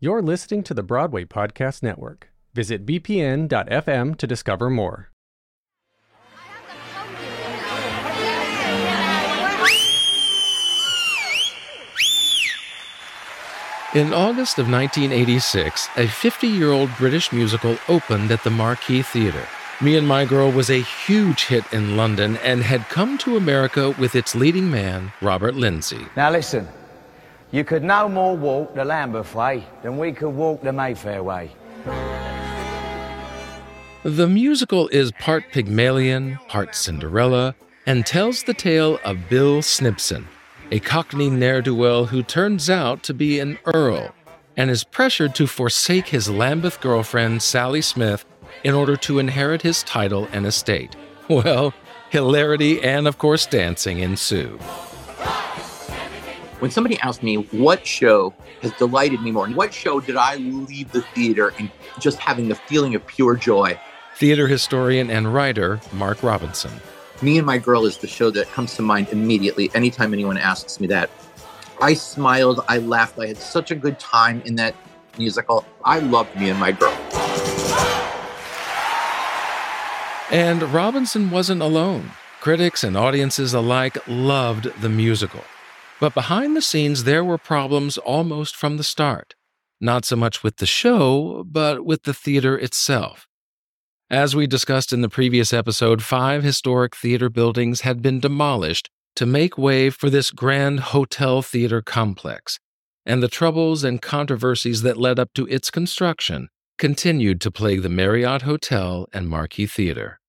You're 0.00 0.22
listening 0.22 0.62
to 0.62 0.74
the 0.74 0.84
Broadway 0.84 1.24
Podcast 1.24 1.82
Network. 1.82 2.30
Visit 2.54 2.86
bpn.fm 2.86 4.16
to 4.16 4.26
discover 4.28 4.70
more. 4.70 5.10
In 13.92 14.14
August 14.14 14.60
of 14.60 14.70
1986, 14.70 15.88
a 15.96 16.06
50 16.06 16.46
year 16.46 16.70
old 16.70 16.90
British 16.96 17.32
musical 17.32 17.76
opened 17.88 18.30
at 18.30 18.44
the 18.44 18.50
Marquis 18.50 19.02
Theatre. 19.02 19.48
Me 19.80 19.96
and 19.96 20.06
My 20.06 20.24
Girl 20.24 20.52
was 20.52 20.70
a 20.70 20.80
huge 20.80 21.46
hit 21.46 21.64
in 21.72 21.96
London 21.96 22.36
and 22.44 22.62
had 22.62 22.88
come 22.88 23.18
to 23.18 23.36
America 23.36 23.90
with 23.98 24.14
its 24.14 24.36
leading 24.36 24.70
man, 24.70 25.10
Robert 25.20 25.56
Lindsay. 25.56 26.06
Now 26.14 26.30
listen, 26.30 26.68
you 27.50 27.64
could 27.64 27.82
no 27.82 28.08
more 28.08 28.36
walk 28.36 28.74
the 28.74 28.84
Lambeth 28.84 29.34
way 29.34 29.64
than 29.82 29.98
we 29.98 30.12
could 30.12 30.30
walk 30.30 30.62
the 30.62 30.72
Mayfair 30.72 31.22
way. 31.22 31.50
The 34.02 34.28
musical 34.28 34.88
is 34.88 35.12
part 35.12 35.44
Pygmalion, 35.52 36.38
part 36.48 36.74
Cinderella, 36.74 37.54
and 37.86 38.06
tells 38.06 38.42
the 38.42 38.54
tale 38.54 39.00
of 39.04 39.28
Bill 39.28 39.60
Snibson, 39.60 40.26
a 40.70 40.78
Cockney 40.78 41.30
ne'er 41.30 41.62
do 41.62 41.74
well 41.74 42.06
who 42.06 42.22
turns 42.22 42.68
out 42.68 43.02
to 43.04 43.14
be 43.14 43.40
an 43.40 43.58
earl 43.64 44.14
and 44.56 44.70
is 44.70 44.84
pressured 44.84 45.34
to 45.36 45.46
forsake 45.46 46.08
his 46.08 46.28
Lambeth 46.28 46.80
girlfriend, 46.80 47.42
Sally 47.42 47.80
Smith, 47.80 48.24
in 48.64 48.74
order 48.74 48.96
to 48.96 49.18
inherit 49.18 49.62
his 49.62 49.82
title 49.84 50.28
and 50.32 50.44
estate. 50.46 50.96
Well, 51.28 51.74
hilarity 52.10 52.82
and, 52.82 53.06
of 53.06 53.18
course, 53.18 53.46
dancing 53.46 54.00
ensue. 54.00 54.58
When 56.58 56.72
somebody 56.72 56.98
asked 56.98 57.22
me 57.22 57.36
what 57.36 57.86
show 57.86 58.34
has 58.62 58.72
delighted 58.72 59.22
me 59.22 59.30
more, 59.30 59.46
and 59.46 59.54
what 59.54 59.72
show 59.72 60.00
did 60.00 60.16
I 60.16 60.36
leave 60.36 60.90
the 60.90 61.02
theater 61.02 61.52
and 61.56 61.70
just 62.00 62.18
having 62.18 62.48
the 62.48 62.56
feeling 62.56 62.96
of 62.96 63.06
pure 63.06 63.36
joy? 63.36 63.78
Theater 64.16 64.48
historian 64.48 65.08
and 65.08 65.32
writer 65.32 65.80
Mark 65.92 66.20
Robinson. 66.24 66.72
Me 67.22 67.38
and 67.38 67.46
My 67.46 67.58
Girl 67.58 67.86
is 67.86 67.98
the 67.98 68.08
show 68.08 68.32
that 68.32 68.48
comes 68.48 68.74
to 68.74 68.82
mind 68.82 69.08
immediately 69.10 69.70
anytime 69.72 70.12
anyone 70.12 70.36
asks 70.36 70.80
me 70.80 70.88
that. 70.88 71.10
I 71.80 71.94
smiled, 71.94 72.64
I 72.66 72.78
laughed, 72.78 73.20
I 73.20 73.28
had 73.28 73.36
such 73.36 73.70
a 73.70 73.76
good 73.76 74.00
time 74.00 74.42
in 74.44 74.56
that 74.56 74.74
musical. 75.16 75.64
I 75.84 76.00
loved 76.00 76.34
Me 76.34 76.50
and 76.50 76.58
My 76.58 76.72
Girl. 76.72 76.92
And 80.32 80.62
Robinson 80.74 81.30
wasn't 81.30 81.62
alone. 81.62 82.10
Critics 82.40 82.82
and 82.82 82.96
audiences 82.96 83.54
alike 83.54 83.96
loved 84.08 84.64
the 84.80 84.88
musical. 84.88 85.44
But 86.00 86.14
behind 86.14 86.56
the 86.56 86.62
scenes, 86.62 87.04
there 87.04 87.24
were 87.24 87.38
problems 87.38 87.98
almost 87.98 88.54
from 88.54 88.76
the 88.76 88.84
start. 88.84 89.34
Not 89.80 90.04
so 90.04 90.16
much 90.16 90.42
with 90.42 90.56
the 90.56 90.66
show, 90.66 91.44
but 91.44 91.84
with 91.84 92.04
the 92.04 92.14
theater 92.14 92.56
itself. 92.56 93.26
As 94.10 94.34
we 94.34 94.46
discussed 94.46 94.92
in 94.92 95.02
the 95.02 95.08
previous 95.08 95.52
episode, 95.52 96.02
five 96.02 96.42
historic 96.42 96.96
theater 96.96 97.28
buildings 97.28 97.82
had 97.82 98.00
been 98.00 98.20
demolished 98.20 98.90
to 99.16 99.26
make 99.26 99.58
way 99.58 99.90
for 99.90 100.08
this 100.08 100.30
grand 100.30 100.80
hotel 100.80 101.42
theater 101.42 101.82
complex, 101.82 102.58
and 103.04 103.22
the 103.22 103.28
troubles 103.28 103.84
and 103.84 104.00
controversies 104.00 104.82
that 104.82 104.96
led 104.96 105.18
up 105.18 105.34
to 105.34 105.46
its 105.48 105.70
construction 105.70 106.48
continued 106.78 107.40
to 107.40 107.50
plague 107.50 107.82
the 107.82 107.88
Marriott 107.88 108.42
Hotel 108.42 109.08
and 109.12 109.28
Marquis 109.28 109.66
Theater 109.66 110.20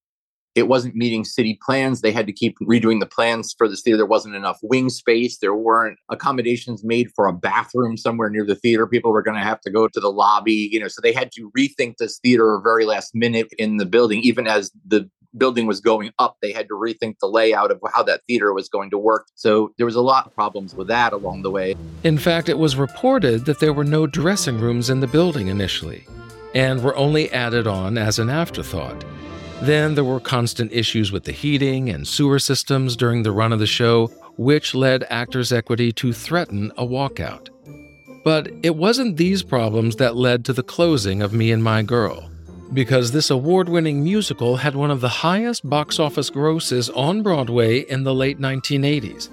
it 0.55 0.67
wasn't 0.67 0.95
meeting 0.95 1.23
city 1.23 1.59
plans. 1.63 2.01
They 2.01 2.11
had 2.11 2.27
to 2.27 2.33
keep 2.33 2.57
redoing 2.59 2.99
the 2.99 3.05
plans 3.05 3.53
for 3.57 3.67
this 3.67 3.81
theater. 3.81 3.97
There 3.97 4.05
wasn't 4.05 4.35
enough 4.35 4.59
wing 4.61 4.89
space. 4.89 5.37
There 5.37 5.53
weren't 5.53 5.97
accommodations 6.09 6.83
made 6.83 7.11
for 7.15 7.27
a 7.27 7.33
bathroom 7.33 7.97
somewhere 7.97 8.29
near 8.29 8.45
the 8.45 8.55
theater. 8.55 8.87
People 8.87 9.11
were 9.11 9.21
going 9.21 9.37
to 9.37 9.43
have 9.43 9.61
to 9.61 9.71
go 9.71 9.87
to 9.87 9.99
the 9.99 10.11
lobby, 10.11 10.69
you 10.71 10.79
know, 10.79 10.87
so 10.87 11.01
they 11.01 11.13
had 11.13 11.31
to 11.33 11.51
rethink 11.57 11.97
this 11.97 12.19
theater 12.19 12.59
very 12.63 12.85
last 12.85 13.13
minute 13.13 13.47
in 13.57 13.77
the 13.77 13.85
building. 13.85 14.21
Even 14.21 14.47
as 14.47 14.71
the 14.85 15.09
building 15.37 15.67
was 15.67 15.79
going 15.79 16.11
up, 16.17 16.37
they 16.41 16.51
had 16.51 16.67
to 16.67 16.73
rethink 16.73 17.15
the 17.19 17.27
layout 17.27 17.71
of 17.71 17.79
how 17.93 18.01
that 18.03 18.21
theater 18.27 18.53
was 18.53 18.67
going 18.67 18.89
to 18.89 18.97
work. 18.97 19.27
So 19.35 19.71
there 19.77 19.85
was 19.85 19.95
a 19.95 20.01
lot 20.01 20.25
of 20.25 20.33
problems 20.33 20.73
with 20.73 20.87
that 20.87 21.13
along 21.13 21.43
the 21.43 21.51
way. 21.51 21.75
In 22.03 22.17
fact, 22.17 22.49
it 22.49 22.57
was 22.57 22.75
reported 22.75 23.45
that 23.45 23.59
there 23.59 23.73
were 23.73 23.83
no 23.83 24.07
dressing 24.07 24.59
rooms 24.59 24.89
in 24.89 24.99
the 24.99 25.07
building 25.07 25.47
initially 25.47 26.05
and 26.55 26.83
were 26.83 26.95
only 26.95 27.31
added 27.31 27.67
on 27.67 27.97
as 27.97 28.17
an 28.17 28.29
afterthought. 28.29 29.05
Then 29.61 29.95
there 29.95 30.05
were 30.05 30.21
constant 30.21 30.71
issues 30.71 31.11
with 31.11 31.25
the 31.25 31.33
heating 31.33 31.89
and 31.89 32.07
sewer 32.07 32.39
systems 32.39 32.95
during 32.95 33.23
the 33.23 33.31
run 33.31 33.51
of 33.51 33.59
the 33.59 33.67
show, 33.67 34.07
which 34.37 34.73
led 34.73 35.05
Actors 35.09 35.51
Equity 35.51 35.91
to 35.93 36.13
threaten 36.13 36.71
a 36.77 36.85
walkout. 36.85 37.49
But 38.23 38.49
it 38.63 38.75
wasn't 38.75 39.17
these 39.17 39.43
problems 39.43 39.97
that 39.97 40.15
led 40.15 40.45
to 40.45 40.53
the 40.53 40.63
closing 40.63 41.21
of 41.21 41.33
Me 41.33 41.51
and 41.51 41.61
My 41.61 41.83
Girl, 41.83 42.29
because 42.73 43.11
this 43.11 43.29
award 43.29 43.67
winning 43.67 44.01
musical 44.01 44.57
had 44.57 44.75
one 44.75 44.91
of 44.91 45.01
the 45.01 45.09
highest 45.09 45.69
box 45.69 45.99
office 45.99 46.29
grosses 46.29 46.89
on 46.91 47.21
Broadway 47.21 47.79
in 47.79 48.03
the 48.03 48.15
late 48.15 48.39
1980s. 48.39 49.29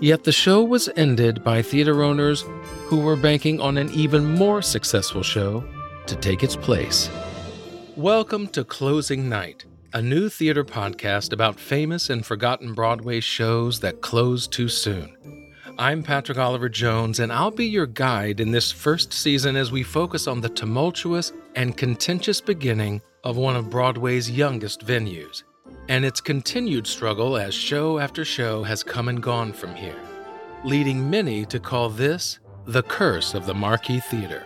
Yet 0.00 0.24
the 0.24 0.32
show 0.32 0.62
was 0.62 0.90
ended 0.94 1.42
by 1.42 1.62
theater 1.62 2.02
owners 2.02 2.44
who 2.86 3.00
were 3.00 3.16
banking 3.16 3.60
on 3.60 3.78
an 3.78 3.90
even 3.92 4.34
more 4.34 4.60
successful 4.60 5.22
show 5.22 5.64
to 6.06 6.16
take 6.16 6.42
its 6.42 6.54
place. 6.54 7.10
Welcome 7.98 8.46
to 8.50 8.62
Closing 8.62 9.28
Night, 9.28 9.64
a 9.92 10.00
new 10.00 10.28
theater 10.28 10.62
podcast 10.62 11.32
about 11.32 11.58
famous 11.58 12.10
and 12.10 12.24
forgotten 12.24 12.72
Broadway 12.72 13.18
shows 13.18 13.80
that 13.80 14.02
closed 14.02 14.52
too 14.52 14.68
soon. 14.68 15.52
I'm 15.80 16.04
Patrick 16.04 16.38
Oliver 16.38 16.68
Jones, 16.68 17.18
and 17.18 17.32
I'll 17.32 17.50
be 17.50 17.66
your 17.66 17.88
guide 17.88 18.38
in 18.38 18.52
this 18.52 18.70
first 18.70 19.12
season 19.12 19.56
as 19.56 19.72
we 19.72 19.82
focus 19.82 20.28
on 20.28 20.40
the 20.40 20.48
tumultuous 20.48 21.32
and 21.56 21.76
contentious 21.76 22.40
beginning 22.40 23.02
of 23.24 23.36
one 23.36 23.56
of 23.56 23.68
Broadway's 23.68 24.30
youngest 24.30 24.86
venues, 24.86 25.42
and 25.88 26.04
its 26.04 26.20
continued 26.20 26.86
struggle 26.86 27.36
as 27.36 27.52
show 27.52 27.98
after 27.98 28.24
show 28.24 28.62
has 28.62 28.84
come 28.84 29.08
and 29.08 29.20
gone 29.20 29.52
from 29.52 29.74
here, 29.74 30.00
leading 30.62 31.10
many 31.10 31.44
to 31.46 31.58
call 31.58 31.88
this 31.88 32.38
the 32.64 32.84
curse 32.84 33.34
of 33.34 33.44
the 33.44 33.54
Marquis 33.54 33.98
Theater. 33.98 34.44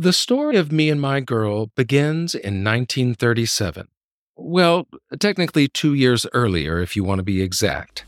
The 0.00 0.14
story 0.14 0.56
of 0.56 0.72
Me 0.72 0.88
and 0.88 0.98
My 0.98 1.20
Girl 1.20 1.66
begins 1.76 2.34
in 2.34 2.64
1937. 2.64 3.86
Well, 4.34 4.88
technically 5.18 5.68
two 5.68 5.92
years 5.92 6.24
earlier, 6.32 6.78
if 6.80 6.96
you 6.96 7.04
want 7.04 7.18
to 7.18 7.22
be 7.22 7.42
exact. 7.42 8.06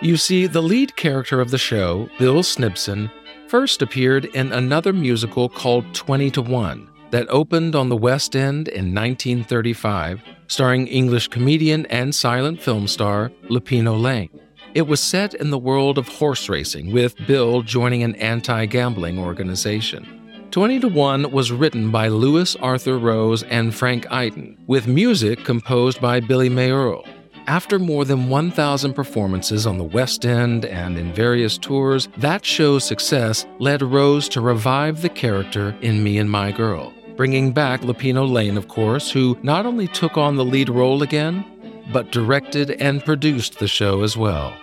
You 0.00 0.16
see, 0.16 0.46
the 0.46 0.62
lead 0.62 0.94
character 0.94 1.40
of 1.40 1.50
the 1.50 1.58
show, 1.58 2.08
Bill 2.20 2.44
Snibson, 2.44 3.10
first 3.48 3.82
appeared 3.82 4.26
in 4.26 4.52
another 4.52 4.92
musical 4.92 5.48
called 5.48 5.92
20 5.92 6.30
to 6.30 6.42
1 6.42 6.88
that 7.10 7.28
opened 7.28 7.74
on 7.74 7.88
the 7.88 7.96
West 7.96 8.36
End 8.36 8.68
in 8.68 8.94
1935, 8.94 10.22
starring 10.46 10.86
English 10.86 11.26
comedian 11.26 11.84
and 11.86 12.14
silent 12.14 12.62
film 12.62 12.86
star 12.86 13.32
Lupino 13.50 14.00
Lane. 14.00 14.45
It 14.76 14.86
was 14.86 15.00
set 15.00 15.32
in 15.32 15.48
the 15.48 15.56
world 15.56 15.96
of 15.96 16.06
horse 16.06 16.50
racing, 16.50 16.92
with 16.92 17.16
Bill 17.26 17.62
joining 17.62 18.02
an 18.02 18.14
anti 18.16 18.66
gambling 18.66 19.18
organization. 19.18 20.06
20 20.50 20.80
to 20.80 20.88
1 20.88 21.30
was 21.30 21.50
written 21.50 21.90
by 21.90 22.08
Lewis 22.08 22.56
Arthur 22.56 22.98
Rose 22.98 23.42
and 23.44 23.74
Frank 23.74 24.04
Eyton, 24.10 24.58
with 24.66 24.86
music 24.86 25.46
composed 25.46 25.98
by 26.02 26.20
Billy 26.20 26.50
Mayerl. 26.50 27.08
After 27.46 27.78
more 27.78 28.04
than 28.04 28.28
1,000 28.28 28.92
performances 28.92 29.66
on 29.66 29.78
the 29.78 29.84
West 29.84 30.26
End 30.26 30.66
and 30.66 30.98
in 30.98 31.10
various 31.14 31.56
tours, 31.56 32.10
that 32.18 32.44
show's 32.44 32.84
success 32.84 33.46
led 33.58 33.80
Rose 33.80 34.28
to 34.28 34.42
revive 34.42 35.00
the 35.00 35.08
character 35.08 35.74
in 35.80 36.04
Me 36.04 36.18
and 36.18 36.30
My 36.30 36.52
Girl, 36.52 36.92
bringing 37.16 37.50
back 37.50 37.80
Lupino 37.80 38.30
Lane, 38.30 38.58
of 38.58 38.68
course, 38.68 39.10
who 39.10 39.38
not 39.42 39.64
only 39.64 39.88
took 39.88 40.18
on 40.18 40.36
the 40.36 40.44
lead 40.44 40.68
role 40.68 41.02
again, 41.02 41.46
but 41.94 42.12
directed 42.12 42.72
and 42.72 43.02
produced 43.02 43.58
the 43.58 43.68
show 43.68 44.02
as 44.02 44.18
well. 44.18 44.54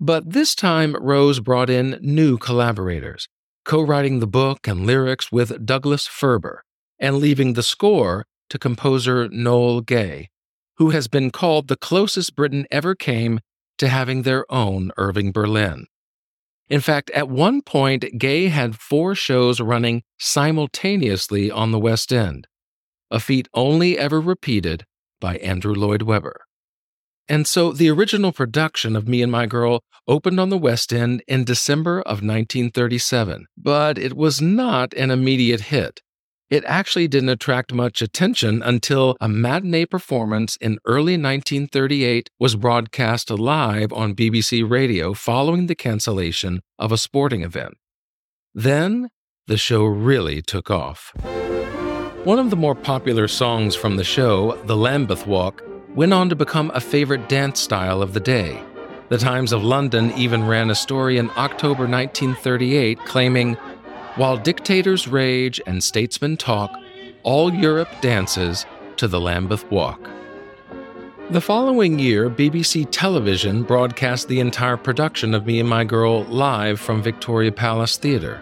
But 0.00 0.30
this 0.30 0.54
time, 0.54 0.94
Rose 0.94 1.40
brought 1.40 1.68
in 1.68 1.98
new 2.00 2.38
collaborators, 2.38 3.28
co 3.64 3.82
writing 3.82 4.20
the 4.20 4.28
book 4.28 4.68
and 4.68 4.86
lyrics 4.86 5.32
with 5.32 5.66
Douglas 5.66 6.06
Furber, 6.06 6.58
and 7.00 7.16
leaving 7.16 7.54
the 7.54 7.64
score 7.64 8.24
to 8.50 8.58
composer 8.58 9.28
Noel 9.28 9.80
Gay, 9.80 10.30
who 10.76 10.90
has 10.90 11.08
been 11.08 11.30
called 11.30 11.66
the 11.66 11.76
closest 11.76 12.36
Britain 12.36 12.64
ever 12.70 12.94
came 12.94 13.40
to 13.78 13.88
having 13.88 14.22
their 14.22 14.50
own 14.52 14.92
Irving 14.96 15.32
Berlin. 15.32 15.86
In 16.68 16.80
fact, 16.80 17.10
at 17.10 17.28
one 17.28 17.62
point, 17.62 18.04
Gay 18.18 18.48
had 18.48 18.76
four 18.76 19.14
shows 19.16 19.60
running 19.60 20.02
simultaneously 20.18 21.50
on 21.50 21.72
the 21.72 21.78
West 21.78 22.12
End, 22.12 22.46
a 23.10 23.18
feat 23.18 23.48
only 23.54 23.98
ever 23.98 24.20
repeated 24.20 24.84
by 25.20 25.38
Andrew 25.38 25.74
Lloyd 25.74 26.02
Webber. 26.02 26.42
And 27.28 27.46
so 27.46 27.72
the 27.72 27.90
original 27.90 28.32
production 28.32 28.96
of 28.96 29.06
Me 29.06 29.20
and 29.22 29.30
My 29.30 29.46
Girl 29.46 29.80
opened 30.06 30.40
on 30.40 30.48
the 30.48 30.56
West 30.56 30.92
End 30.92 31.22
in 31.28 31.44
December 31.44 32.00
of 32.00 32.22
1937, 32.22 33.46
but 33.56 33.98
it 33.98 34.14
was 34.14 34.40
not 34.40 34.94
an 34.94 35.10
immediate 35.10 35.60
hit. 35.62 36.00
it 36.50 36.64
actually 36.66 37.06
didn't 37.08 37.28
attract 37.28 37.72
much 37.72 38.00
attention 38.00 38.62
until 38.62 39.16
a 39.20 39.28
matinee 39.28 39.84
performance 39.84 40.56
in 40.60 40.78
early 40.86 41.12
1938 41.12 42.30
was 42.38 42.56
broadcast 42.56 43.30
live 43.30 43.92
on 43.92 44.14
BBC 44.14 44.68
Radio 44.68 45.12
following 45.12 45.66
the 45.66 45.74
cancellation 45.74 46.60
of 46.78 46.90
a 46.90 46.98
sporting 46.98 47.42
event. 47.42 47.74
Then, 48.54 49.10
the 49.46 49.58
show 49.58 49.84
really 49.84 50.40
took 50.40 50.70
off. 50.70 51.12
One 52.24 52.38
of 52.38 52.50
the 52.50 52.56
more 52.56 52.74
popular 52.74 53.28
songs 53.28 53.74
from 53.74 53.96
the 53.96 54.04
show, 54.04 54.56
The 54.64 54.76
Lambeth 54.76 55.26
Walk, 55.26 55.62
went 55.98 56.14
on 56.14 56.28
to 56.28 56.36
become 56.36 56.70
a 56.74 56.80
favorite 56.80 57.28
dance 57.28 57.58
style 57.58 58.00
of 58.02 58.12
the 58.12 58.20
day. 58.20 58.62
The 59.08 59.18
Times 59.18 59.52
of 59.52 59.64
London 59.64 60.12
even 60.12 60.46
ran 60.46 60.70
a 60.70 60.74
story 60.76 61.18
in 61.18 61.28
October 61.30 61.88
1938 61.88 63.00
claiming 63.00 63.54
while 64.14 64.36
dictators 64.36 65.08
rage 65.08 65.60
and 65.66 65.82
statesmen 65.82 66.36
talk, 66.36 66.70
all 67.24 67.52
Europe 67.52 67.88
dances 68.00 68.64
to 68.96 69.08
the 69.08 69.20
Lambeth 69.20 69.68
Walk. 69.72 70.08
The 71.30 71.40
following 71.40 71.98
year, 71.98 72.30
BBC 72.30 72.86
Television 72.92 73.64
broadcast 73.64 74.28
the 74.28 74.38
entire 74.38 74.76
production 74.76 75.34
of 75.34 75.46
Me 75.46 75.58
and 75.58 75.68
My 75.68 75.82
Girl 75.82 76.22
live 76.26 76.78
from 76.78 77.02
Victoria 77.02 77.50
Palace 77.50 77.96
Theatre. 77.96 78.40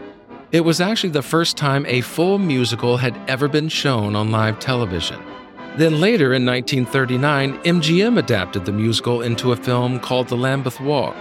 It 0.53 0.61
was 0.61 0.82
actually 0.82 1.11
the 1.11 1.23
first 1.23 1.56
time 1.56 1.87
a 1.87 2.03
full 2.03 2.37
musical 2.38 2.99
had 2.99 3.19
ever 3.29 3.49
been 3.49 3.70
shown 3.70 4.14
on 4.14 4.31
live 4.31 4.61
television. 4.61 5.23
Then 5.76 6.00
later 6.00 6.32
in 6.32 6.46
1939, 6.46 7.58
MGM 7.58 8.19
adapted 8.19 8.64
the 8.64 8.73
musical 8.73 9.20
into 9.20 9.52
a 9.52 9.56
film 9.56 10.00
called 10.00 10.28
The 10.28 10.37
Lambeth 10.37 10.81
Walk. 10.81 11.14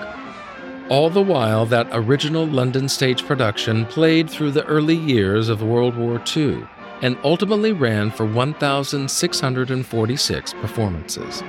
All 0.87 1.09
the 1.09 1.21
while, 1.21 1.65
that 1.65 1.89
original 1.91 2.47
London 2.47 2.87
stage 2.87 3.25
production 3.25 3.85
played 3.85 4.29
through 4.29 4.51
the 4.51 4.63
early 4.63 4.95
years 4.95 5.49
of 5.49 5.61
World 5.61 5.97
War 5.97 6.21
II 6.37 6.65
and 7.01 7.17
ultimately 7.21 7.73
ran 7.73 8.11
for 8.11 8.25
1,646 8.25 10.53
performances. 10.53 11.43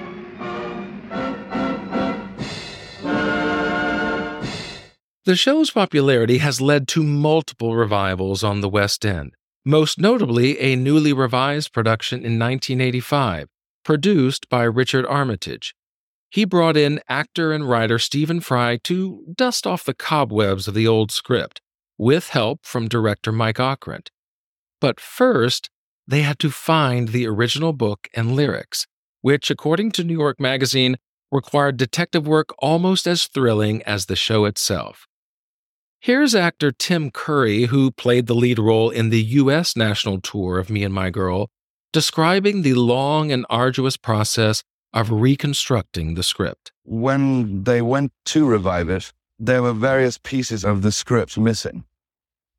The 5.26 5.37
show's 5.37 5.70
popularity 5.70 6.38
has 6.38 6.61
led 6.61 6.88
to 6.88 7.05
multiple 7.05 7.76
revivals 7.76 8.43
on 8.43 8.62
the 8.62 8.69
West 8.69 9.06
End, 9.06 9.36
most 9.66 10.00
notably 10.00 10.58
a 10.60 10.76
newly 10.76 11.12
revised 11.12 11.72
production 11.72 12.18
in 12.20 12.38
1985, 12.38 13.48
produced 13.84 14.48
by 14.48 14.62
Richard 14.62 15.04
Armitage, 15.06 15.74
he 16.30 16.44
brought 16.44 16.76
in 16.76 17.00
actor 17.08 17.52
and 17.52 17.68
writer 17.68 17.98
Stephen 17.98 18.40
Fry 18.40 18.78
to 18.84 19.24
dust 19.34 19.66
off 19.66 19.84
the 19.84 19.94
cobwebs 19.94 20.68
of 20.68 20.74
the 20.74 20.86
old 20.86 21.10
script, 21.10 21.60
with 21.98 22.28
help 22.28 22.60
from 22.64 22.88
director 22.88 23.32
Mike 23.32 23.58
Ockrent. 23.58 24.10
But 24.80 25.00
first, 25.00 25.70
they 26.06 26.22
had 26.22 26.38
to 26.40 26.50
find 26.50 27.08
the 27.08 27.26
original 27.26 27.72
book 27.72 28.08
and 28.14 28.36
lyrics, 28.36 28.86
which, 29.20 29.50
according 29.50 29.92
to 29.92 30.04
New 30.04 30.16
York 30.16 30.38
Magazine, 30.38 30.96
required 31.32 31.76
detective 31.76 32.26
work 32.26 32.50
almost 32.58 33.06
as 33.06 33.26
thrilling 33.26 33.82
as 33.82 34.06
the 34.06 34.14
show 34.14 34.44
itself. 34.44 35.06
Here's 36.00 36.34
actor 36.34 36.70
Tim 36.70 37.10
Curry, 37.10 37.64
who 37.64 37.90
played 37.90 38.26
the 38.26 38.34
lead 38.34 38.58
role 38.58 38.90
in 38.90 39.10
the 39.10 39.22
U.S. 39.22 39.76
national 39.76 40.20
tour 40.20 40.58
of 40.58 40.70
Me 40.70 40.84
and 40.84 40.94
My 40.94 41.10
Girl, 41.10 41.48
describing 41.93 42.62
the 42.62 42.75
long 42.75 43.32
and 43.32 43.44
arduous 43.50 43.96
process 43.96 44.62
of 44.93 45.10
reconstructing 45.10 46.14
the 46.14 46.22
script. 46.22 46.72
When 46.84 47.64
they 47.64 47.82
went 47.82 48.12
to 48.26 48.46
revive 48.46 48.88
it, 48.88 49.12
there 49.38 49.62
were 49.62 49.72
various 49.72 50.19
pieces 50.19 50.64
of 50.64 50.82
the 50.82 50.93
script 50.93 51.37
missing. 51.37 51.84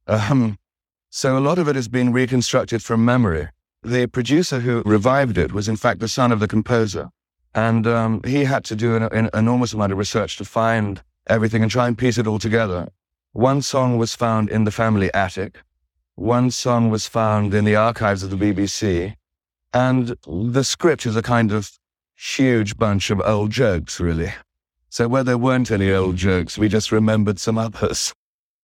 Um, 0.08 0.58
so 1.10 1.38
a 1.38 1.40
lot 1.40 1.58
of 1.58 1.68
it 1.68 1.76
has 1.76 1.88
been 1.88 2.12
reconstructed 2.12 2.84
from 2.84 3.06
memory. 3.06 3.48
The 3.82 4.08
producer 4.08 4.60
who 4.60 4.84
revived 4.86 5.38
it 5.38 5.54
was, 5.54 5.70
in 5.70 5.78
fact, 5.78 6.00
the 6.00 6.08
son 6.08 6.32
of 6.32 6.40
the 6.40 6.48
composer. 6.48 7.10
And 7.56 7.88
um, 7.88 8.22
he 8.26 8.44
had 8.44 8.64
to 8.66 8.76
do 8.76 8.96
an, 8.96 9.04
an 9.04 9.30
enormous 9.34 9.74
amount 9.74 9.94
of 9.94 9.98
research 9.98 10.38
to 10.38 10.46
find 10.46 11.02
everything 11.28 11.62
and 11.62 11.72
try 11.72 11.88
and 11.88 11.98
piece 11.98 12.18
it 12.18 12.28
all 12.28 12.40
together. 12.40 12.90
One 13.38 13.62
song 13.62 14.00
was 14.00 14.16
found 14.16 14.50
in 14.50 14.64
the 14.64 14.72
family 14.72 15.14
attic. 15.14 15.60
One 16.16 16.50
song 16.50 16.90
was 16.90 17.06
found 17.06 17.54
in 17.54 17.66
the 17.66 17.76
archives 17.76 18.24
of 18.24 18.32
the 18.32 18.36
BBC. 18.36 19.14
And 19.72 20.18
the 20.26 20.64
script 20.64 21.06
is 21.06 21.16
a 21.16 21.22
kind 21.22 21.52
of 21.52 21.70
huge 22.16 22.80
bunch 22.80 23.12
of 23.12 23.22
old 23.24 23.52
jokes, 23.52 24.00
really. 24.00 24.34
So 24.90 25.08
where 25.08 25.24
there 25.24 25.38
weren't 25.38 25.70
any 25.70 25.92
old 25.92 26.16
jokes, 26.16 26.58
we 26.58 26.68
just 26.68 26.92
remembered 26.92 27.38
some 27.38 27.60
others. 27.60 28.12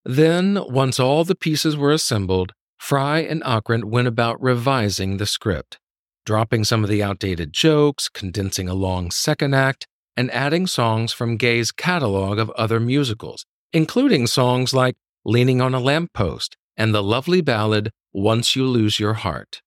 Then, 0.05 0.57
once 0.67 0.99
all 0.99 1.23
the 1.23 1.35
pieces 1.35 1.77
were 1.77 1.91
assembled, 1.91 2.53
Fry 2.79 3.19
and 3.19 3.43
Ockrent 3.43 3.85
went 3.85 4.07
about 4.07 4.41
revising 4.41 5.17
the 5.17 5.27
script, 5.27 5.77
dropping 6.25 6.63
some 6.63 6.83
of 6.83 6.89
the 6.89 7.03
outdated 7.03 7.53
jokes, 7.53 8.09
condensing 8.09 8.67
a 8.67 8.73
long 8.73 9.11
second 9.11 9.53
act, 9.53 9.85
and 10.17 10.31
adding 10.31 10.65
songs 10.65 11.13
from 11.13 11.37
Gay's 11.37 11.71
catalog 11.71 12.39
of 12.39 12.49
other 12.51 12.79
musicals, 12.79 13.45
including 13.73 14.27
songs 14.27 14.73
like 14.73 14.95
Leaning 15.25 15.59
on 15.59 15.73
a 15.73 15.79
Lamppost 15.79 16.55
and 16.77 16.93
the 16.93 17.01
lovely 17.01 17.41
ballad 17.41 17.89
Once 18.13 18.55
You 18.55 18.65
Lose 18.65 18.99
Your 18.99 19.15
Heart. 19.15 19.61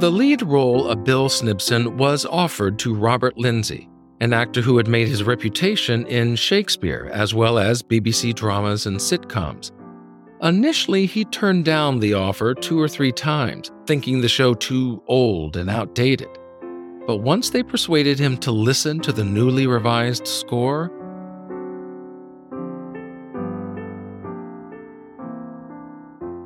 The 0.00 0.10
lead 0.12 0.42
role 0.42 0.86
of 0.86 1.02
Bill 1.02 1.28
Snibson 1.28 1.96
was 1.96 2.24
offered 2.24 2.78
to 2.78 2.94
Robert 2.94 3.36
Lindsay, 3.36 3.88
an 4.20 4.32
actor 4.32 4.60
who 4.60 4.76
had 4.76 4.86
made 4.86 5.08
his 5.08 5.24
reputation 5.24 6.06
in 6.06 6.36
Shakespeare 6.36 7.10
as 7.12 7.34
well 7.34 7.58
as 7.58 7.82
BBC 7.82 8.32
dramas 8.32 8.86
and 8.86 8.98
sitcoms. 8.98 9.72
Initially, 10.40 11.06
he 11.06 11.24
turned 11.24 11.64
down 11.64 11.98
the 11.98 12.14
offer 12.14 12.54
two 12.54 12.80
or 12.80 12.86
three 12.86 13.10
times, 13.10 13.72
thinking 13.88 14.20
the 14.20 14.28
show 14.28 14.54
too 14.54 15.02
old 15.08 15.56
and 15.56 15.68
outdated. 15.68 16.37
But 17.08 17.22
once 17.22 17.48
they 17.48 17.62
persuaded 17.62 18.18
him 18.18 18.36
to 18.36 18.52
listen 18.52 19.00
to 19.00 19.12
the 19.12 19.24
newly 19.24 19.66
revised 19.66 20.28
score, 20.28 20.92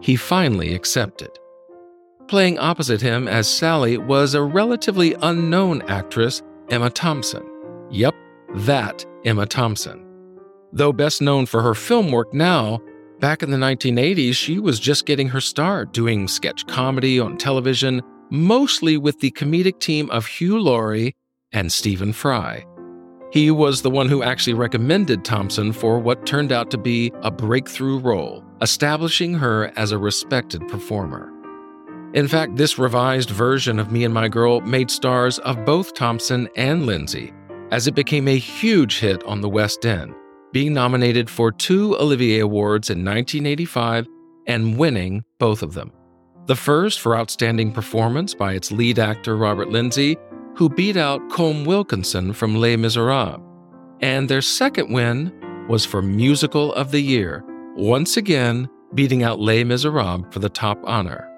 he 0.01 0.15
finally 0.15 0.73
accepted. 0.73 1.31
Playing 2.29 2.61
opposite 2.61 3.01
him 3.01 3.27
as 3.27 3.53
Sally 3.53 3.99
was 3.99 4.35
a 4.35 4.43
relatively 4.43 5.17
unknown 5.21 5.83
actress, 5.91 6.43
Emma 6.71 6.91
Thompson. 6.91 7.45
Yep, 7.91 8.15
that 8.55 9.05
Emma 9.25 9.47
Thompson. 9.47 10.07
Though 10.73 10.93
best 10.93 11.21
known 11.21 11.47
for 11.47 11.61
her 11.61 11.75
film 11.75 12.13
work 12.13 12.33
now, 12.33 12.81
back 13.19 13.43
in 13.43 13.51
the 13.51 13.57
1980s 13.57 14.35
she 14.35 14.61
was 14.61 14.79
just 14.79 15.07
getting 15.07 15.27
her 15.31 15.41
start 15.41 15.93
doing 15.93 16.29
sketch 16.29 16.65
comedy 16.69 17.19
on 17.19 17.37
television, 17.37 18.01
mostly 18.33 18.97
with 18.97 19.21
the 19.21 19.31
comedic 19.33 19.79
team 19.79 20.09
of 20.11 20.25
Hugh 20.25 20.59
Laurie 20.59 21.15
and 21.53 21.71
Stephen 21.71 22.15
Fry. 22.15 22.65
He 23.31 23.51
was 23.51 23.83
the 23.83 23.91
one 23.91 24.09
who 24.09 24.23
actually 24.23 24.55
recommended 24.55 25.23
Thompson 25.23 25.71
for 25.71 25.99
what 25.99 26.25
turned 26.25 26.51
out 26.51 26.71
to 26.71 26.79
be 26.79 27.13
a 27.21 27.31
breakthrough 27.31 27.99
role, 27.99 28.43
establishing 28.63 29.35
her 29.35 29.71
as 29.77 29.93
a 29.93 29.99
respected 29.99 30.67
performer. 30.67 31.31
In 32.15 32.27
fact, 32.27 32.57
this 32.57 32.79
revised 32.79 33.29
version 33.29 33.79
of 33.79 33.93
Me 33.93 34.03
and 34.03 34.15
My 34.15 34.29
Girl 34.29 34.63
made 34.63 34.91
stars 34.91 35.39
of 35.41 35.67
both 35.67 35.93
Thompson 35.93 36.49
and 36.57 36.87
Lindsay, 36.87 37.35
as 37.71 37.87
it 37.87 37.95
became 37.95 38.29
a 38.29 38.39
huge 38.39 38.99
hit 38.99 39.23
on 39.25 39.43
the 39.43 39.49
West 39.51 39.85
End, 39.85 40.15
being 40.53 40.73
nominated 40.73 41.29
for 41.29 41.53
two 41.53 41.99
Olivier 41.99 42.41
Awards 42.41 42.89
in 42.89 43.05
1985 43.05 44.07
and 44.47 44.79
winning 44.79 45.23
both 45.39 45.63
of 45.63 45.75
them. 45.75 45.93
The 46.47 46.57
first 46.57 47.01
for 47.01 47.17
Outstanding 47.17 47.71
Performance 47.71 48.35
by 48.35 48.55
its 48.55 48.73
lead 48.73 48.99
actor 48.99 49.37
Robert 49.37 49.69
Lindsay, 49.69 50.17
who 50.57 50.69
beat 50.69 50.97
out 50.97 51.21
Colm 51.31 51.65
Wilkinson 51.65 52.33
from 52.33 52.57
Les 52.57 52.77
Miserables. 52.77 53.41
And 54.01 54.29
their 54.29 54.43
second 54.43 54.93
win 54.93 55.33
was 55.69 55.87
for 55.87 56.03
Musical 56.03 56.75
of 56.75 56.91
the 56.91 57.01
Year, 57.01 57.45
once 57.77 58.17
again 58.17 58.69
beating 58.93 59.23
out 59.23 59.39
Les 59.39 59.63
Miserables 59.63 60.27
for 60.33 60.41
the 60.41 60.49
top 60.49 60.81
honor. 60.83 61.29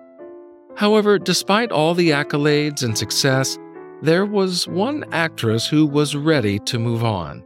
However, 0.75 1.19
despite 1.19 1.71
all 1.71 1.95
the 1.95 2.11
accolades 2.11 2.83
and 2.83 2.97
success, 2.97 3.59
there 4.01 4.25
was 4.25 4.67
one 4.67 5.05
actress 5.13 5.67
who 5.67 5.87
was 5.87 6.17
ready 6.17 6.59
to 6.61 6.79
move 6.79 7.05
on. 7.05 7.45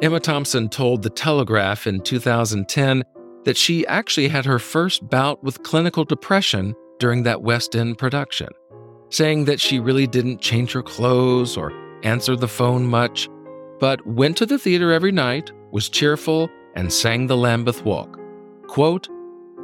Emma 0.00 0.18
Thompson 0.18 0.70
told 0.70 1.02
The 1.02 1.10
Telegraph 1.10 1.86
in 1.86 2.00
2010 2.00 3.04
that 3.44 3.56
she 3.56 3.86
actually 3.86 4.28
had 4.28 4.44
her 4.44 4.58
first 4.58 5.08
bout 5.08 5.42
with 5.42 5.62
clinical 5.62 6.04
depression 6.04 6.74
during 6.98 7.22
that 7.22 7.42
West 7.42 7.74
End 7.74 7.98
production, 7.98 8.48
saying 9.08 9.46
that 9.46 9.60
she 9.60 9.80
really 9.80 10.06
didn't 10.06 10.40
change 10.40 10.72
her 10.72 10.82
clothes 10.82 11.56
or 11.56 11.72
answer 12.02 12.36
the 12.36 12.48
phone 12.48 12.86
much, 12.86 13.28
but 13.78 14.06
went 14.06 14.36
to 14.36 14.46
the 14.46 14.58
theater 14.58 14.92
every 14.92 15.12
night, 15.12 15.50
was 15.72 15.88
cheerful, 15.88 16.48
and 16.74 16.92
sang 16.92 17.26
the 17.26 17.36
Lambeth 17.36 17.84
Walk. 17.84 18.18
Quote, 18.68 19.08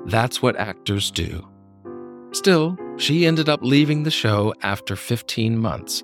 That's 0.06 0.42
what 0.42 0.56
actors 0.56 1.10
do. 1.10 1.46
Still, 2.32 2.76
she 2.96 3.26
ended 3.26 3.48
up 3.48 3.60
leaving 3.62 4.02
the 4.02 4.10
show 4.10 4.54
after 4.62 4.96
15 4.96 5.58
months. 5.58 6.02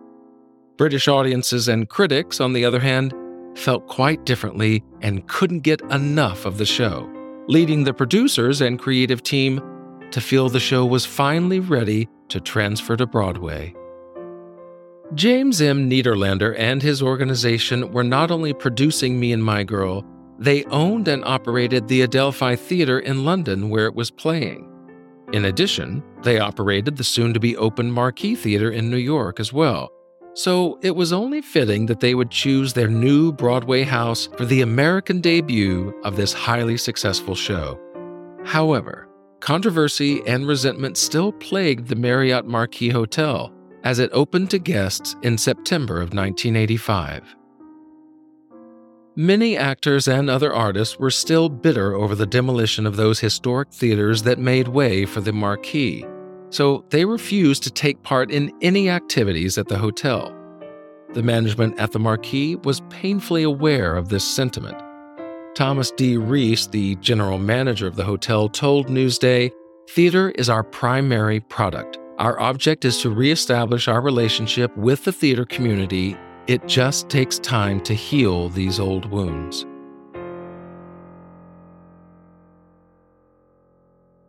British 0.76 1.09
audiences 1.09 1.69
and 1.69 1.88
critics, 1.88 2.41
on 2.41 2.52
the 2.52 2.64
other 2.64 2.81
hand, 2.81 3.14
felt 3.55 3.87
quite 3.87 4.25
differently 4.25 4.83
and 5.00 5.26
couldn't 5.29 5.61
get 5.61 5.81
enough 5.91 6.47
of 6.47 6.59
the 6.59 6.67
show. 6.67 7.11
Leading 7.49 7.84
the 7.84 7.94
producers 7.94 8.61
and 8.61 8.78
creative 8.78 9.22
team 9.22 9.61
to 10.11 10.20
feel 10.20 10.49
the 10.49 10.61
show 10.61 10.84
was 10.84 11.04
finally 11.04 11.61
ready 11.61 12.08
to 12.28 12.40
transfer 12.40 12.96
to 12.96 13.06
Broadway. 13.06 13.75
James 15.14 15.61
M. 15.61 15.90
Nederlander 15.90 16.54
and 16.56 16.82
his 16.82 17.02
organization 17.02 17.92
were 17.92 18.04
not 18.04 18.30
only 18.30 18.54
producing 18.54 19.20
Me 19.20 19.32
and 19.32 19.44
My 19.44 19.62
Girl, 19.62 20.04
they 20.38 20.64
owned 20.64 21.06
and 21.06 21.25
operated 21.25 21.87
the 21.87 22.02
Adelphi 22.02 22.56
Theatre 22.56 22.99
in 22.99 23.25
London 23.25 23.68
where 23.68 23.87
it 23.87 23.94
was 23.94 24.11
playing. 24.11 24.68
In 25.32 25.44
addition, 25.44 26.02
they 26.22 26.38
operated 26.38 26.96
the 26.96 27.04
soon 27.04 27.34
to 27.34 27.40
be 27.40 27.56
open 27.56 27.90
Marquis 27.90 28.37
Theatre 28.37 28.70
in 28.70 28.90
New 28.90 28.96
York 28.96 29.38
as 29.38 29.52
well. 29.52 29.91
So 30.34 30.78
it 30.80 30.96
was 30.96 31.12
only 31.12 31.42
fitting 31.42 31.86
that 31.86 32.00
they 32.00 32.14
would 32.14 32.30
choose 32.30 32.72
their 32.72 32.88
new 32.88 33.32
Broadway 33.32 33.82
house 33.82 34.28
for 34.38 34.46
the 34.46 34.62
American 34.62 35.20
debut 35.20 35.94
of 36.04 36.16
this 36.16 36.32
highly 36.32 36.78
successful 36.78 37.34
show. 37.34 37.78
However, 38.44 39.08
controversy 39.40 40.22
and 40.26 40.46
resentment 40.46 40.96
still 40.96 41.32
plagued 41.32 41.88
the 41.88 41.96
Marriott 41.96 42.46
Marquis 42.46 42.88
Hotel 42.88 43.52
as 43.84 43.98
it 43.98 44.10
opened 44.12 44.50
to 44.50 44.58
guests 44.58 45.16
in 45.22 45.36
September 45.36 45.96
of 45.96 46.14
1985. 46.14 47.36
Many 49.14 49.58
actors 49.58 50.08
and 50.08 50.30
other 50.30 50.54
artists 50.54 50.98
were 50.98 51.10
still 51.10 51.50
bitter 51.50 51.94
over 51.94 52.14
the 52.14 52.24
demolition 52.24 52.86
of 52.86 52.96
those 52.96 53.20
historic 53.20 53.70
theaters 53.70 54.22
that 54.22 54.38
made 54.38 54.68
way 54.68 55.04
for 55.04 55.20
the 55.20 55.34
Marquis, 55.34 56.06
so 56.52 56.85
they 56.90 57.04
refused 57.04 57.62
to 57.64 57.71
take 57.71 58.02
part 58.02 58.30
in 58.30 58.52
any 58.62 58.88
activities 58.88 59.59
at 59.59 59.68
the 59.68 59.78
hotel. 59.78 60.32
The 61.14 61.23
management 61.23 61.78
at 61.80 61.92
the 61.92 61.99
Marquis 61.99 62.56
was 62.56 62.82
painfully 62.90 63.42
aware 63.42 63.97
of 63.97 64.09
this 64.09 64.25
sentiment. 64.25 64.80
Thomas 65.54 65.90
D. 65.90 66.16
Reese, 66.16 66.66
the 66.68 66.94
general 66.97 67.38
manager 67.38 67.87
of 67.87 67.97
the 67.97 68.04
hotel, 68.04 68.49
told 68.49 68.88
Newsday 68.88 69.50
Theater 69.90 70.30
is 70.37 70.49
our 70.49 70.62
primary 70.62 71.40
product. 71.40 71.99
Our 72.18 72.38
object 72.40 72.85
is 72.85 73.02
to 73.02 73.11
reestablish 73.11 73.88
our 73.88 74.00
relationship 74.00 74.75
with 74.76 75.04
the 75.04 75.12
theater 75.12 75.44
community 75.44 76.16
it 76.49 76.66
just 76.66 77.09
takes 77.09 77.38
time 77.38 77.80
to 77.82 77.94
heal 77.94 78.49
these 78.49 78.80
old 78.80 79.06
wounds. 79.06 79.64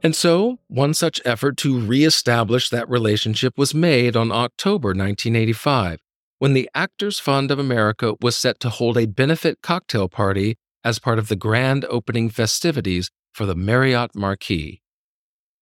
And 0.04 0.14
so, 0.14 0.60
one 0.68 0.94
such 0.94 1.22
effort 1.24 1.56
to 1.58 1.80
reestablish 1.80 2.70
that 2.70 2.90
relationship 2.90 3.58
was 3.58 3.74
made 3.74 4.18
on 4.18 4.34
October 4.34 4.90
1985, 4.90 6.02
when 6.40 6.54
the 6.54 6.70
Actors 6.76 7.20
Fund 7.20 7.50
of 7.52 7.58
America 7.58 8.16
was 8.20 8.36
set 8.36 8.60
to 8.60 8.70
hold 8.70 8.98
a 8.98 9.08
benefit 9.08 9.62
cocktail 9.62 10.10
party 10.10 10.58
as 10.84 11.00
part 11.00 11.20
of 11.20 11.30
the 11.30 11.38
grand 11.38 11.86
opening 11.86 12.30
festivities 12.30 13.10
for 13.32 13.46
the 13.46 13.56
Marriott 13.56 14.14
Marquis. 14.14 14.82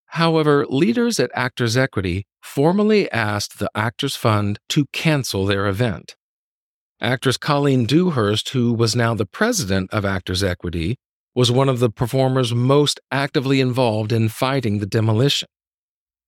However, 0.07 0.65
leaders 0.67 1.19
at 1.19 1.29
Actors 1.35 1.77
Equity 1.77 2.25
formally 2.41 3.09
asked 3.11 3.59
the 3.59 3.69
Actors 3.75 4.15
Fund 4.15 4.59
to 4.69 4.87
cancel 4.91 5.45
their 5.45 5.67
event. 5.67 6.15
Actress 6.99 7.37
Colleen 7.37 7.85
Dewhurst, 7.85 8.49
who 8.49 8.73
was 8.73 8.95
now 8.95 9.13
the 9.13 9.25
president 9.25 9.91
of 9.93 10.03
Actors 10.03 10.43
Equity, 10.43 10.97
was 11.33 11.51
one 11.51 11.69
of 11.69 11.79
the 11.79 11.89
performers 11.89 12.53
most 12.53 12.99
actively 13.11 13.61
involved 13.61 14.11
in 14.11 14.29
fighting 14.29 14.79
the 14.79 14.85
demolition. 14.85 15.47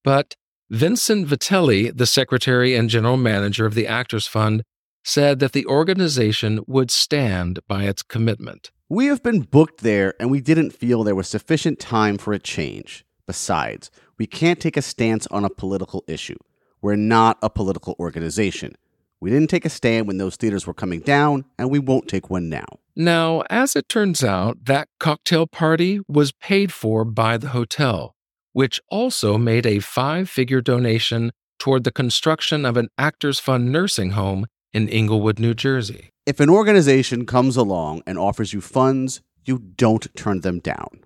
But 0.04 0.36
Vincent 0.70 1.28
Vitelli, 1.28 1.96
the 1.96 2.06
secretary 2.06 2.76
and 2.76 2.90
general 2.90 3.18
manager 3.18 3.66
of 3.66 3.74
the 3.74 3.88
Actors 3.88 4.28
Fund, 4.28 4.64
said 5.04 5.40
that 5.40 5.52
the 5.52 5.66
organization 5.66 6.62
would 6.68 6.90
stand 6.90 7.60
by 7.68 7.84
its 7.84 8.02
commitment. 8.02 8.72
We 8.90 9.08
have 9.08 9.22
been 9.22 9.42
booked 9.42 9.82
there, 9.82 10.14
and 10.20 10.32
we 10.32 10.40
didn't 10.40 10.72
feel 10.72 11.04
there 11.04 11.16
was 11.16 11.28
sufficient 11.28 11.80
time 11.80 12.18
for 12.18 12.32
a 12.32 12.40
change. 12.40 13.06
Besides, 13.28 13.92
we 14.18 14.28
can't 14.28 14.60
take 14.60 14.78
a 14.78 14.82
stance 14.82 15.28
on 15.28 15.44
a 15.44 15.50
political 15.50 16.04
issue. 16.08 16.38
We're 16.82 16.96
not 16.96 17.38
a 17.42 17.50
political 17.50 17.96
organization. 18.00 18.76
We 19.24 19.30
didn't 19.30 19.50
take 19.50 19.63
a 19.63 19.70
stand 19.70 20.06
when 20.06 20.18
those 20.18 20.36
theaters 20.36 20.68
were 20.68 20.74
coming 20.74 21.00
down, 21.00 21.46
and 21.58 21.72
we 21.72 21.80
won't 21.80 22.10
take 22.10 22.30
one 22.30 22.50
now. 22.50 22.65
Now, 22.94 23.44
as 23.50 23.74
it 23.74 23.88
turns 23.88 24.22
out, 24.22 24.65
that 24.65 24.89
cocktail 25.00 25.48
party 25.48 26.01
was 26.10 26.34
paid 26.34 26.74
for 26.74 27.06
by 27.06 27.38
the 27.38 27.48
hotel, 27.48 28.15
which 28.51 28.82
also 28.89 29.38
made 29.38 29.65
a 29.65 29.80
five 29.80 30.30
figure 30.30 30.60
donation 30.60 31.32
toward 31.58 31.86
the 31.86 31.92
construction 31.94 32.65
of 32.65 32.75
an 32.75 32.89
Actors 32.98 33.39
Fund 33.39 33.72
nursing 33.72 34.10
home 34.10 34.46
in 34.74 34.89
Englewood, 34.89 35.39
New 35.39 35.53
Jersey. 35.53 36.10
If 36.25 36.42
an 36.42 36.50
organization 36.50 37.25
comes 37.25 37.56
along 37.56 38.03
and 38.06 38.20
offers 38.20 38.51
you 38.51 38.60
funds, 38.60 39.22
you 39.46 39.58
don't 39.77 40.13
turn 40.18 40.42
them 40.42 40.60
down. 40.60 41.06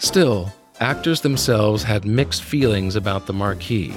Still, 0.00 0.52
actors 0.80 1.20
themselves 1.20 1.84
had 1.84 2.04
mixed 2.04 2.42
feelings 2.42 2.96
about 2.96 3.26
the 3.26 3.32
Marquis. 3.32 3.94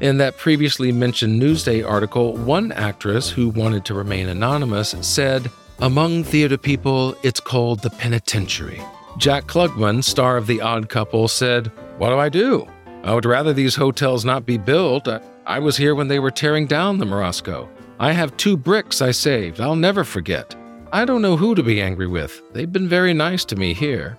In 0.00 0.18
that 0.18 0.36
previously 0.36 0.92
mentioned 0.92 1.40
Newsday 1.40 1.88
article, 1.88 2.36
one 2.36 2.72
actress 2.72 3.30
who 3.30 3.48
wanted 3.48 3.84
to 3.86 3.94
remain 3.94 4.28
anonymous 4.28 4.94
said, 5.00 5.50
Among 5.80 6.24
theater 6.24 6.58
people, 6.58 7.16
it's 7.22 7.40
called 7.40 7.80
the 7.80 7.90
penitentiary. 7.90 8.80
Jack 9.18 9.46
Klugman, 9.46 10.02
star 10.02 10.36
of 10.36 10.46
The 10.46 10.60
Odd 10.60 10.88
Couple, 10.88 11.28
said, 11.28 11.68
What 11.98 12.10
do 12.10 12.18
I 12.18 12.28
do? 12.28 12.66
I 13.02 13.14
would 13.14 13.24
rather 13.24 13.52
these 13.52 13.76
hotels 13.76 14.24
not 14.24 14.46
be 14.46 14.58
built. 14.58 15.08
I 15.46 15.58
was 15.58 15.76
here 15.76 15.94
when 15.94 16.08
they 16.08 16.18
were 16.18 16.30
tearing 16.30 16.66
down 16.66 16.98
the 16.98 17.06
Morosco. 17.06 17.68
I 17.98 18.12
have 18.12 18.36
two 18.36 18.56
bricks 18.56 19.02
I 19.02 19.10
saved. 19.10 19.60
I'll 19.60 19.76
never 19.76 20.04
forget. 20.04 20.54
I 20.92 21.04
don't 21.04 21.22
know 21.22 21.36
who 21.36 21.54
to 21.54 21.62
be 21.62 21.80
angry 21.80 22.06
with. 22.06 22.42
They've 22.52 22.72
been 22.72 22.88
very 22.88 23.14
nice 23.14 23.44
to 23.46 23.56
me 23.56 23.74
here. 23.74 24.16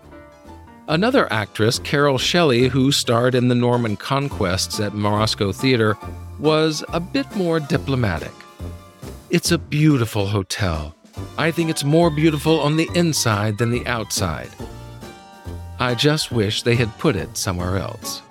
Another 0.87 1.31
actress, 1.33 1.79
Carole 1.79 2.19
Shelley, 2.19 2.67
who 2.67 2.91
starred 2.91 3.33
in 3.33 3.47
the 3.47 3.55
Norman 3.55 3.97
Conquests 3.97 4.79
at 4.79 4.93
Morosco 4.93 5.51
Theater, 5.51 5.97
was 6.37 6.83
a 6.89 6.99
bit 6.99 7.35
more 7.35 7.59
diplomatic. 7.59 8.31
It's 9.31 9.51
a 9.51 9.57
beautiful 9.57 10.27
hotel. 10.27 10.95
I 11.39 11.49
think 11.49 11.71
it's 11.71 11.83
more 11.83 12.11
beautiful 12.11 12.59
on 12.59 12.77
the 12.77 12.87
inside 12.93 13.57
than 13.57 13.71
the 13.71 13.85
outside. 13.87 14.49
I 15.79 15.95
just 15.95 16.31
wish 16.31 16.61
they 16.61 16.75
had 16.75 16.95
put 16.99 17.15
it 17.15 17.35
somewhere 17.35 17.77
else. 17.77 18.21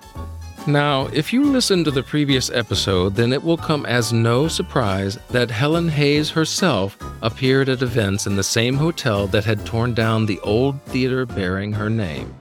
Now, 0.65 1.07
if 1.07 1.33
you 1.33 1.43
listened 1.43 1.85
to 1.85 1.91
the 1.91 2.03
previous 2.03 2.49
episode, 2.49 3.15
then 3.15 3.33
it 3.33 3.43
will 3.43 3.57
come 3.57 3.85
as 3.85 4.13
no 4.13 4.47
surprise 4.47 5.19
that 5.29 5.51
Helen 5.51 5.89
Hayes 5.89 6.29
herself 6.29 6.97
appeared 7.21 7.67
at 7.67 7.81
events 7.81 8.25
in 8.25 8.37
the 8.37 8.43
same 8.43 8.75
hotel 8.75 9.27
that 9.27 9.43
had 9.43 9.65
torn 9.65 9.93
down 9.93 10.25
the 10.25 10.39
old 10.39 10.81
theater 10.83 11.25
bearing 11.25 11.73
her 11.73 11.89
name. 11.89 12.33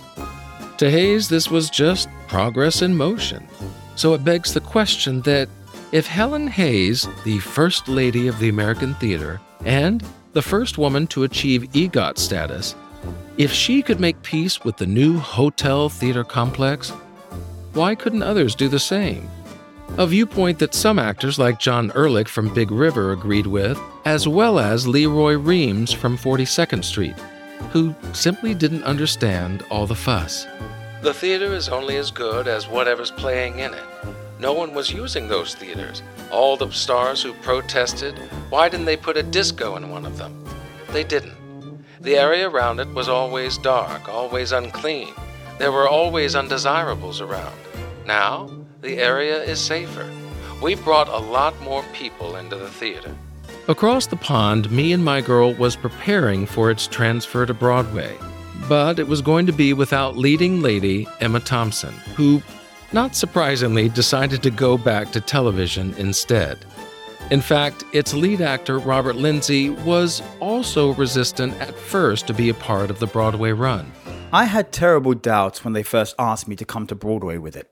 To 0.84 0.90
Hayes, 0.90 1.30
this 1.30 1.50
was 1.50 1.70
just 1.70 2.10
progress 2.28 2.82
in 2.82 2.94
motion. 2.94 3.48
So 3.96 4.12
it 4.12 4.22
begs 4.22 4.52
the 4.52 4.60
question 4.60 5.22
that 5.22 5.48
if 5.92 6.06
Helen 6.06 6.46
Hayes, 6.46 7.08
the 7.24 7.38
First 7.38 7.88
Lady 7.88 8.28
of 8.28 8.38
the 8.38 8.50
American 8.50 8.92
Theater 8.96 9.40
and 9.64 10.04
the 10.34 10.42
first 10.42 10.76
woman 10.76 11.06
to 11.06 11.22
achieve 11.22 11.72
EGOT 11.72 12.18
status, 12.18 12.74
if 13.38 13.50
she 13.50 13.80
could 13.80 13.98
make 13.98 14.20
peace 14.22 14.62
with 14.62 14.76
the 14.76 14.84
new 14.84 15.16
hotel 15.16 15.88
theater 15.88 16.22
complex, 16.22 16.90
why 17.72 17.94
couldn't 17.94 18.22
others 18.22 18.54
do 18.54 18.68
the 18.68 18.78
same? 18.78 19.26
A 19.96 20.06
viewpoint 20.06 20.58
that 20.58 20.74
some 20.74 20.98
actors 20.98 21.38
like 21.38 21.58
John 21.58 21.92
Ehrlich 21.94 22.28
from 22.28 22.52
Big 22.52 22.70
River 22.70 23.12
agreed 23.12 23.46
with, 23.46 23.80
as 24.04 24.28
well 24.28 24.58
as 24.58 24.86
Lee 24.86 25.06
Roy 25.06 25.38
Reams 25.38 25.94
from 25.94 26.18
42nd 26.18 26.84
Street, 26.84 27.16
who 27.72 27.94
simply 28.12 28.52
didn't 28.52 28.84
understand 28.84 29.64
all 29.70 29.86
the 29.86 29.94
fuss. 29.94 30.46
The 31.04 31.12
theater 31.12 31.52
is 31.52 31.68
only 31.68 31.96
as 31.96 32.10
good 32.10 32.48
as 32.48 32.66
whatever's 32.66 33.10
playing 33.10 33.58
in 33.58 33.74
it. 33.74 33.84
No 34.38 34.54
one 34.54 34.72
was 34.72 34.90
using 34.90 35.28
those 35.28 35.54
theaters. 35.54 36.02
All 36.30 36.56
the 36.56 36.70
stars 36.70 37.22
who 37.22 37.34
protested, 37.34 38.16
why 38.48 38.70
didn't 38.70 38.86
they 38.86 38.96
put 38.96 39.18
a 39.18 39.22
disco 39.22 39.76
in 39.76 39.90
one 39.90 40.06
of 40.06 40.16
them? 40.16 40.42
They 40.92 41.04
didn't. 41.04 41.36
The 42.00 42.16
area 42.16 42.48
around 42.48 42.80
it 42.80 42.88
was 42.88 43.10
always 43.10 43.58
dark, 43.58 44.08
always 44.08 44.52
unclean. 44.52 45.12
There 45.58 45.72
were 45.72 45.86
always 45.86 46.34
undesirables 46.34 47.20
around. 47.20 47.58
Now, 48.06 48.48
the 48.80 48.96
area 48.96 49.42
is 49.42 49.60
safer. 49.60 50.10
We've 50.62 50.82
brought 50.84 51.08
a 51.08 51.18
lot 51.18 51.60
more 51.60 51.84
people 51.92 52.36
into 52.36 52.56
the 52.56 52.70
theater. 52.70 53.14
Across 53.68 54.06
the 54.06 54.16
pond, 54.16 54.70
Me 54.70 54.94
and 54.94 55.04
My 55.04 55.20
Girl 55.20 55.52
was 55.52 55.76
preparing 55.76 56.46
for 56.46 56.70
its 56.70 56.86
transfer 56.86 57.44
to 57.44 57.52
Broadway, 57.52 58.16
but 58.68 58.98
it 58.98 59.06
was 59.06 59.20
going 59.20 59.46
to 59.46 59.52
be 59.52 59.72
without 59.72 60.16
leading 60.16 60.60
lady 60.60 61.06
Emma 61.20 61.40
Thompson, 61.40 61.92
who, 62.16 62.42
not 62.92 63.14
surprisingly, 63.14 63.88
decided 63.88 64.42
to 64.42 64.50
go 64.50 64.76
back 64.78 65.12
to 65.12 65.20
television 65.20 65.94
instead. 65.94 66.64
In 67.30 67.40
fact, 67.40 67.84
its 67.92 68.12
lead 68.12 68.40
actor, 68.40 68.78
Robert 68.78 69.16
Lindsay, 69.16 69.70
was 69.70 70.22
also 70.40 70.92
resistant 70.94 71.54
at 71.60 71.74
first 71.74 72.26
to 72.26 72.34
be 72.34 72.50
a 72.50 72.54
part 72.54 72.90
of 72.90 72.98
the 72.98 73.06
Broadway 73.06 73.52
run. 73.52 73.90
I 74.32 74.44
had 74.44 74.72
terrible 74.72 75.14
doubts 75.14 75.64
when 75.64 75.72
they 75.72 75.82
first 75.82 76.14
asked 76.18 76.48
me 76.48 76.56
to 76.56 76.64
come 76.64 76.86
to 76.88 76.94
Broadway 76.94 77.38
with 77.38 77.56
it 77.56 77.70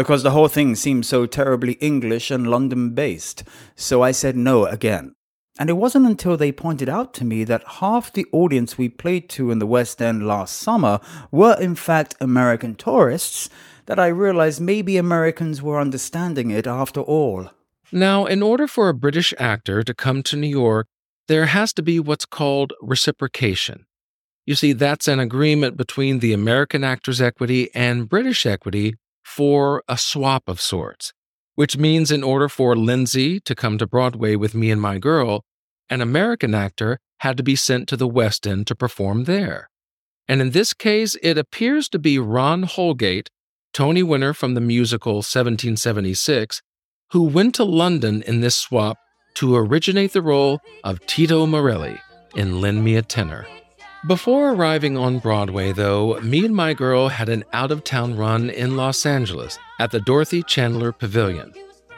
because 0.00 0.22
the 0.22 0.30
whole 0.30 0.48
thing 0.48 0.74
seemed 0.74 1.04
so 1.04 1.26
terribly 1.26 1.74
English 1.74 2.30
and 2.30 2.46
London 2.46 2.94
based, 2.94 3.44
so 3.76 4.02
I 4.02 4.12
said 4.12 4.34
no 4.34 4.64
again. 4.64 5.14
And 5.60 5.68
it 5.68 5.74
wasn't 5.74 6.06
until 6.06 6.38
they 6.38 6.52
pointed 6.52 6.88
out 6.88 7.12
to 7.14 7.24
me 7.26 7.44
that 7.44 7.62
half 7.80 8.14
the 8.14 8.24
audience 8.32 8.78
we 8.78 8.88
played 8.88 9.28
to 9.28 9.50
in 9.50 9.58
the 9.58 9.66
West 9.66 10.00
End 10.00 10.26
last 10.26 10.56
summer 10.56 11.00
were, 11.30 11.54
in 11.60 11.74
fact, 11.74 12.14
American 12.18 12.74
tourists 12.74 13.50
that 13.84 13.98
I 13.98 14.06
realized 14.06 14.62
maybe 14.62 14.96
Americans 14.96 15.60
were 15.60 15.78
understanding 15.78 16.50
it 16.50 16.66
after 16.66 17.00
all. 17.00 17.50
Now, 17.92 18.24
in 18.24 18.42
order 18.42 18.66
for 18.66 18.88
a 18.88 18.94
British 18.94 19.34
actor 19.38 19.82
to 19.82 19.92
come 19.92 20.22
to 20.22 20.36
New 20.36 20.48
York, 20.48 20.86
there 21.28 21.44
has 21.44 21.74
to 21.74 21.82
be 21.82 22.00
what's 22.00 22.24
called 22.24 22.72
reciprocation. 22.80 23.84
You 24.46 24.54
see, 24.54 24.72
that's 24.72 25.08
an 25.08 25.20
agreement 25.20 25.76
between 25.76 26.20
the 26.20 26.32
American 26.32 26.84
Actors 26.84 27.20
Equity 27.20 27.68
and 27.74 28.08
British 28.08 28.46
Equity 28.46 28.94
for 29.22 29.82
a 29.86 29.98
swap 29.98 30.48
of 30.48 30.58
sorts, 30.58 31.12
which 31.54 31.76
means 31.76 32.10
in 32.10 32.22
order 32.22 32.48
for 32.48 32.74
Lindsay 32.74 33.40
to 33.40 33.54
come 33.54 33.76
to 33.76 33.86
Broadway 33.86 34.36
with 34.36 34.54
me 34.54 34.70
and 34.70 34.80
my 34.80 34.96
girl, 34.98 35.44
an 35.90 36.00
American 36.00 36.54
actor 36.54 36.98
had 37.18 37.36
to 37.36 37.42
be 37.42 37.56
sent 37.56 37.88
to 37.88 37.96
the 37.96 38.08
West 38.08 38.46
End 38.46 38.66
to 38.68 38.74
perform 38.74 39.24
there. 39.24 39.68
And 40.26 40.40
in 40.40 40.50
this 40.50 40.72
case, 40.72 41.16
it 41.22 41.36
appears 41.36 41.88
to 41.88 41.98
be 41.98 42.18
Ron 42.18 42.62
Holgate, 42.62 43.28
Tony 43.72 44.02
winner 44.02 44.32
from 44.32 44.54
the 44.54 44.60
musical 44.60 45.16
1776, 45.16 46.62
who 47.10 47.24
went 47.24 47.54
to 47.56 47.64
London 47.64 48.22
in 48.22 48.40
this 48.40 48.56
swap 48.56 48.96
to 49.34 49.56
originate 49.56 50.12
the 50.12 50.22
role 50.22 50.60
of 50.84 51.04
Tito 51.06 51.46
Morelli 51.46 52.00
in 52.34 52.60
Lend 52.60 52.84
Me 52.84 52.96
a 52.96 53.02
Tenor. 53.02 53.46
Before 54.06 54.52
arriving 54.52 54.96
on 54.96 55.18
Broadway, 55.18 55.72
though, 55.72 56.18
me 56.20 56.44
and 56.44 56.56
my 56.56 56.72
girl 56.72 57.08
had 57.08 57.28
an 57.28 57.44
out 57.52 57.70
of 57.70 57.84
town 57.84 58.16
run 58.16 58.48
in 58.48 58.76
Los 58.76 59.04
Angeles 59.04 59.58
at 59.78 59.90
the 59.90 60.00
Dorothy 60.00 60.42
Chandler 60.42 60.90
Pavilion. 60.90 61.52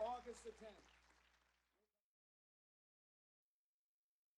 August 0.00 0.44
the 0.44 0.50
10th. 0.50 0.82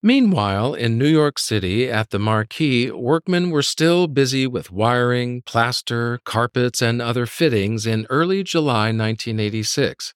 Meanwhile, 0.03 0.75
in 0.75 0.99
New 0.99 1.09
York 1.09 1.39
City 1.39 1.91
at 1.91 2.11
the 2.11 2.19
Marquis, 2.19 2.91
workmen 2.91 3.51
were 3.51 3.63
still 3.63 4.07
busy 4.07 4.47
with 4.47 4.71
wiring, 4.71 5.41
plaster, 5.43 6.21
carpets, 6.25 6.83
and 6.83 7.01
other 7.01 7.25
fittings 7.25 7.87
in 7.87 8.07
early 8.11 8.43
July 8.43 8.93
1986. 8.93 10.13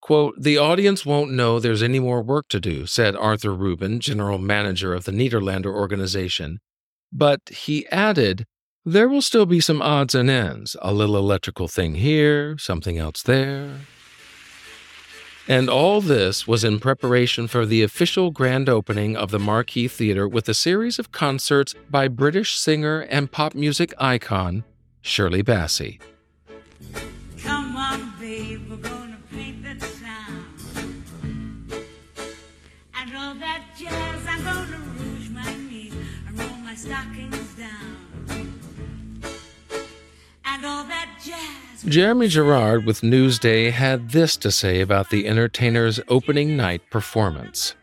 Quote, 0.00 0.34
The 0.40 0.56
audience 0.56 1.04
won't 1.04 1.30
know 1.32 1.60
there's 1.60 1.82
any 1.82 2.00
more 2.00 2.22
work 2.22 2.48
to 2.48 2.60
do, 2.60 2.86
said 2.86 3.14
Arthur 3.14 3.54
Rubin, 3.54 4.00
general 4.00 4.38
manager 4.38 4.94
of 4.94 5.04
the 5.04 5.12
Nederlander 5.12 5.66
organization. 5.66 6.58
But 7.12 7.40
he 7.50 7.86
added, 7.88 8.46
There 8.86 9.08
will 9.08 9.20
still 9.20 9.44
be 9.44 9.60
some 9.60 9.82
odds 9.82 10.14
and 10.14 10.30
ends, 10.30 10.76
a 10.80 10.94
little 10.94 11.18
electrical 11.18 11.68
thing 11.68 11.96
here, 11.96 12.56
something 12.56 12.96
else 12.96 13.22
there. 13.22 13.80
And 15.48 15.68
all 15.68 16.00
this 16.00 16.46
was 16.46 16.62
in 16.62 16.78
preparation 16.78 17.48
for 17.48 17.66
the 17.66 17.82
official 17.82 18.30
grand 18.30 18.68
opening 18.68 19.16
of 19.16 19.30
the 19.30 19.38
Marquis 19.38 19.88
Theatre 19.88 20.28
with 20.28 20.48
a 20.48 20.54
series 20.54 20.98
of 20.98 21.12
concerts 21.12 21.74
by 21.88 22.08
British 22.08 22.56
singer 22.56 23.00
and 23.00 23.32
pop 23.32 23.54
music 23.54 23.92
icon 23.98 24.64
Shirley 25.02 25.42
Bassey. 25.42 26.00
Come 27.42 27.76
on, 27.76 28.12
babe, 28.20 28.70
we're 28.70 28.76
gonna 28.76 29.18
the. 29.30 29.76
And 32.94 33.16
all 33.16 33.34
that 33.34 33.64
jazz, 33.78 34.26
I'm 34.28 34.44
gonna 34.44 34.78
rouge 34.98 35.30
my 35.30 35.54
knees 35.54 35.94
and 36.28 36.38
roll 36.38 36.58
my 36.58 36.74
stockings 36.74 37.54
down. 37.54 37.99
Jeremy 41.86 42.28
Gerard 42.28 42.84
with 42.84 43.00
Newsday 43.00 43.72
had 43.72 44.10
this 44.10 44.36
to 44.38 44.50
say 44.50 44.80
about 44.80 45.10
the 45.10 45.26
entertainer's 45.26 45.98
opening 46.08 46.56
night 46.56 46.82
performance. 46.90 47.74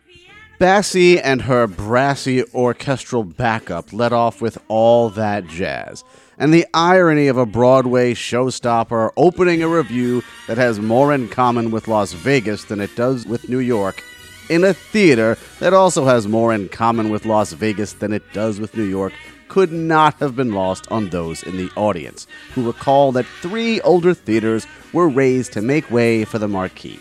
Bassey 0.60 1.22
and 1.24 1.44
her 1.44 1.68
brassy 1.68 2.44
orchestral 2.54 3.24
backup 3.24 3.94
led 3.94 4.12
off 4.14 4.42
with 4.42 4.58
all 4.68 5.10
that 5.10 5.48
jazz. 5.48 6.04
And 6.40 6.54
the 6.54 6.66
irony 6.74 7.28
of 7.28 7.38
a 7.38 7.46
Broadway 7.46 8.14
showstopper 8.14 9.12
opening 9.18 9.62
a 9.62 9.68
revue 9.68 10.22
that 10.48 10.58
has 10.58 10.80
more 10.80 11.14
in 11.14 11.30
common 11.30 11.72
with 11.72 11.88
Las 11.88 12.14
Vegas 12.14 12.66
than 12.66 12.80
it 12.80 12.96
does 12.96 13.26
with 13.26 13.50
New 13.50 13.60
York, 13.60 14.04
in 14.50 14.64
a 14.64 14.74
theater 14.74 15.38
that 15.60 15.74
also 15.74 16.06
has 16.06 16.28
more 16.28 16.54
in 16.54 16.70
common 16.70 17.10
with 17.10 17.26
Las 17.26 17.54
Vegas 17.54 17.94
than 17.94 18.14
it 18.14 18.24
does 18.34 18.60
with 18.60 18.76
New 18.76 18.84
York, 18.84 19.14
could 19.48 19.72
not 19.72 20.16
have 20.16 20.36
been 20.36 20.54
lost 20.54 20.88
on 20.92 21.10
those 21.10 21.44
in 21.44 21.58
the 21.58 21.70
audience, 21.76 22.28
who 22.54 22.66
recall 22.66 23.12
that 23.12 23.26
three 23.42 23.82
older 23.82 24.14
theaters 24.14 24.68
were 24.94 25.08
razed 25.08 25.54
to 25.54 25.62
make 25.62 25.90
way 25.92 26.26
for 26.26 26.40
the 26.40 26.48
Marquis. 26.48 27.00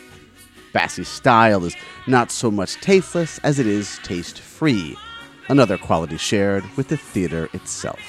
Bassey's 0.72 1.08
style 1.08 1.64
is 1.64 1.76
not 2.06 2.30
so 2.30 2.50
much 2.50 2.80
tasteless 2.80 3.38
as 3.38 3.58
it 3.58 3.66
is 3.66 3.98
taste 4.02 4.40
free, 4.40 4.96
another 5.48 5.78
quality 5.78 6.16
shared 6.16 6.64
with 6.76 6.88
the 6.88 6.96
theater 6.96 7.48
itself. 7.52 8.00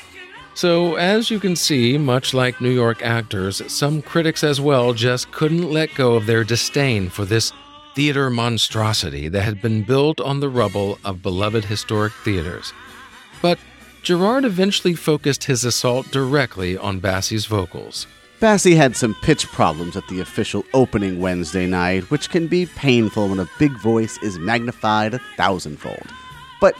So, 0.54 0.96
as 0.96 1.30
you 1.30 1.40
can 1.40 1.56
see, 1.56 2.00
much 2.00 2.34
like 2.34 2.60
New 2.60 2.72
York 2.72 3.04
actors, 3.04 3.62
some 3.72 4.02
critics 4.02 4.44
as 4.44 4.60
well 4.60 4.94
just 4.94 5.32
couldn't 5.32 5.72
let 5.72 5.94
go 5.94 6.16
of 6.16 6.26
their 6.26 6.44
disdain 6.44 7.10
for 7.10 7.26
this 7.26 7.54
theater 7.94 8.30
monstrosity 8.30 9.28
that 9.30 9.44
had 9.44 9.62
been 9.62 9.84
built 9.84 10.20
on 10.20 10.40
the 10.40 10.50
rubble 10.50 10.98
of 11.06 11.22
beloved 11.22 11.66
historic 11.66 12.12
theaters. 12.24 12.74
But 13.42 13.60
Gerard 14.08 14.46
eventually 14.46 14.96
focused 14.96 15.44
his 15.44 15.66
assault 15.66 16.10
directly 16.12 16.78
on 16.78 17.02
Bassey's 17.02 17.46
vocals. 17.46 18.08
Bassey 18.40 18.74
had 18.74 18.96
some 18.96 19.14
pitch 19.22 19.48
problems 19.48 19.98
at 19.98 20.08
the 20.08 20.22
official 20.22 20.64
opening 20.74 21.20
Wednesday 21.20 21.68
night, 21.68 22.10
which 22.10 22.30
can 22.30 22.48
be 22.48 22.68
painful 22.68 23.28
when 23.28 23.42
a 23.42 23.50
big 23.60 23.78
voice 23.82 24.18
is 24.24 24.40
magnified 24.40 25.14
a 25.14 25.20
thousandfold. 25.36 26.08
But 26.62 26.74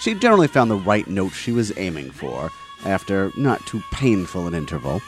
she 0.00 0.14
generally 0.14 0.48
found 0.48 0.68
the 0.68 0.74
right 0.74 1.06
note 1.06 1.30
she 1.30 1.52
was 1.52 1.78
aiming 1.78 2.10
for 2.10 2.50
after 2.84 3.30
not 3.36 3.64
too 3.64 3.80
painful 3.92 4.48
an 4.48 4.54
interval. 4.54 5.00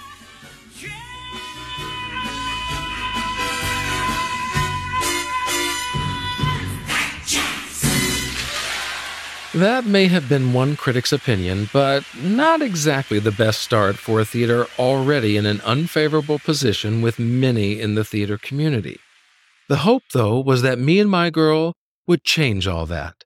That 9.55 9.87
may 9.87 10.09
have 10.09 10.29
been 10.29 10.53
one 10.53 10.75
critic's 10.75 11.12
opinion, 11.12 11.71
but 11.73 12.05
not 12.21 12.61
exactly 12.61 13.21
the 13.21 13.31
best 13.31 13.61
start 13.61 13.95
for 13.95 14.19
a 14.19 14.25
theater 14.25 14.67
already 14.81 15.37
in 15.37 15.47
an 15.47 15.61
unfavorable 15.61 16.40
position 16.40 17.03
with 17.03 17.21
many 17.21 17.81
in 17.81 17.95
the 17.95 18.03
theater 18.03 18.37
community. 18.37 18.99
The 19.69 19.77
hope, 19.77 20.03
though, 20.12 20.40
was 20.40 20.62
that 20.62 20.81
Me 20.81 20.99
and 20.99 21.09
My 21.09 21.31
Girl 21.31 21.73
would 22.09 22.25
change 22.25 22.67
all 22.67 22.85
that. 22.87 23.23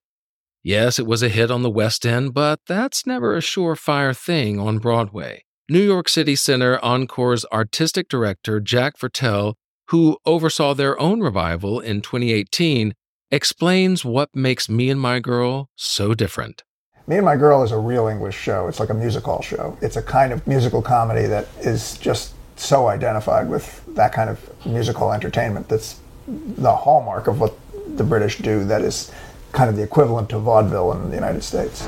Yes, 0.62 0.98
it 0.98 1.06
was 1.06 1.22
a 1.22 1.30
hit 1.30 1.50
on 1.50 1.62
the 1.62 1.70
West 1.70 2.04
End, 2.04 2.34
but 2.34 2.60
that's 2.66 3.06
never 3.06 3.34
a 3.34 3.40
surefire 3.40 4.14
thing 4.14 4.60
on 4.60 4.80
Broadway. 4.80 5.44
New 5.70 5.82
York 5.82 6.10
City 6.10 6.36
Center 6.36 6.78
Encore's 6.82 7.46
artistic 7.50 8.06
director, 8.06 8.60
Jack 8.60 8.98
Viertel, 8.98 9.54
who 9.88 10.18
oversaw 10.26 10.74
their 10.74 11.00
own 11.00 11.20
revival 11.20 11.80
in 11.80 12.02
2018, 12.02 12.92
explains 13.30 14.04
what 14.04 14.34
makes 14.34 14.68
Me 14.68 14.88
and 14.88 15.00
My 15.00 15.20
Girl 15.20 15.68
so 15.76 16.14
different. 16.14 16.64
Me 17.06 17.16
and 17.16 17.24
My 17.24 17.36
Girl 17.36 17.62
is 17.62 17.72
a 17.72 17.78
real 17.78 18.06
English 18.06 18.36
show. 18.36 18.68
It's 18.68 18.80
like 18.80 18.90
a 18.90 18.94
music 18.94 19.24
hall 19.24 19.42
show. 19.42 19.76
It's 19.80 19.96
a 19.96 20.02
kind 20.02 20.32
of 20.32 20.46
musical 20.46 20.82
comedy 20.82 21.26
that 21.26 21.46
is 21.60 21.98
just 21.98 22.34
so 22.56 22.88
identified 22.88 23.48
with 23.48 23.84
that 23.94 24.12
kind 24.12 24.30
of 24.30 24.66
musical 24.66 25.12
entertainment. 25.12 25.68
That's 25.68 26.00
the 26.26 26.74
hallmark 26.74 27.26
of 27.26 27.40
what 27.40 27.54
the 27.96 28.04
British 28.04 28.38
do, 28.38 28.64
that 28.64 28.82
is 28.82 29.10
kind 29.52 29.70
of 29.70 29.76
the 29.76 29.82
equivalent 29.82 30.28
to 30.30 30.38
vaudeville 30.38 30.92
in 30.92 31.08
the 31.08 31.14
United 31.14 31.42
States. 31.42 31.86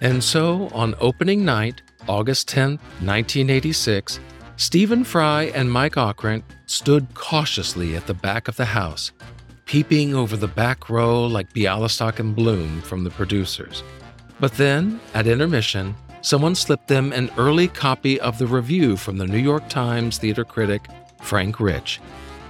And 0.00 0.22
so, 0.22 0.68
on 0.72 0.94
opening 1.00 1.44
night, 1.44 1.82
August 2.08 2.48
10th, 2.48 2.80
1986, 3.02 4.20
Stephen 4.58 5.04
Fry 5.04 5.44
and 5.54 5.70
Mike 5.70 5.96
Ockrent 5.96 6.42
stood 6.66 7.14
cautiously 7.14 7.94
at 7.94 8.08
the 8.08 8.12
back 8.12 8.48
of 8.48 8.56
the 8.56 8.64
house, 8.64 9.12
peeping 9.66 10.16
over 10.16 10.36
the 10.36 10.48
back 10.48 10.90
row 10.90 11.24
like 11.26 11.52
Bialystok 11.52 12.18
and 12.18 12.34
Bloom 12.34 12.82
from 12.82 13.04
the 13.04 13.10
producers. 13.10 13.84
But 14.40 14.54
then, 14.54 14.98
at 15.14 15.28
intermission, 15.28 15.94
someone 16.22 16.56
slipped 16.56 16.88
them 16.88 17.12
an 17.12 17.30
early 17.38 17.68
copy 17.68 18.20
of 18.20 18.38
the 18.38 18.48
review 18.48 18.96
from 18.96 19.16
the 19.16 19.28
New 19.28 19.38
York 19.38 19.68
Times 19.68 20.18
theater 20.18 20.44
critic 20.44 20.88
Frank 21.22 21.60
Rich, 21.60 22.00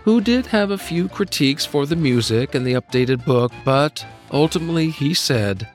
who 0.04 0.22
did 0.22 0.46
have 0.46 0.70
a 0.70 0.78
few 0.78 1.10
critiques 1.10 1.66
for 1.66 1.84
the 1.84 1.94
music 1.94 2.54
and 2.54 2.66
the 2.66 2.72
updated 2.72 3.22
book, 3.26 3.52
but 3.66 4.02
ultimately 4.32 4.88
he 4.88 5.12
said, 5.12 5.68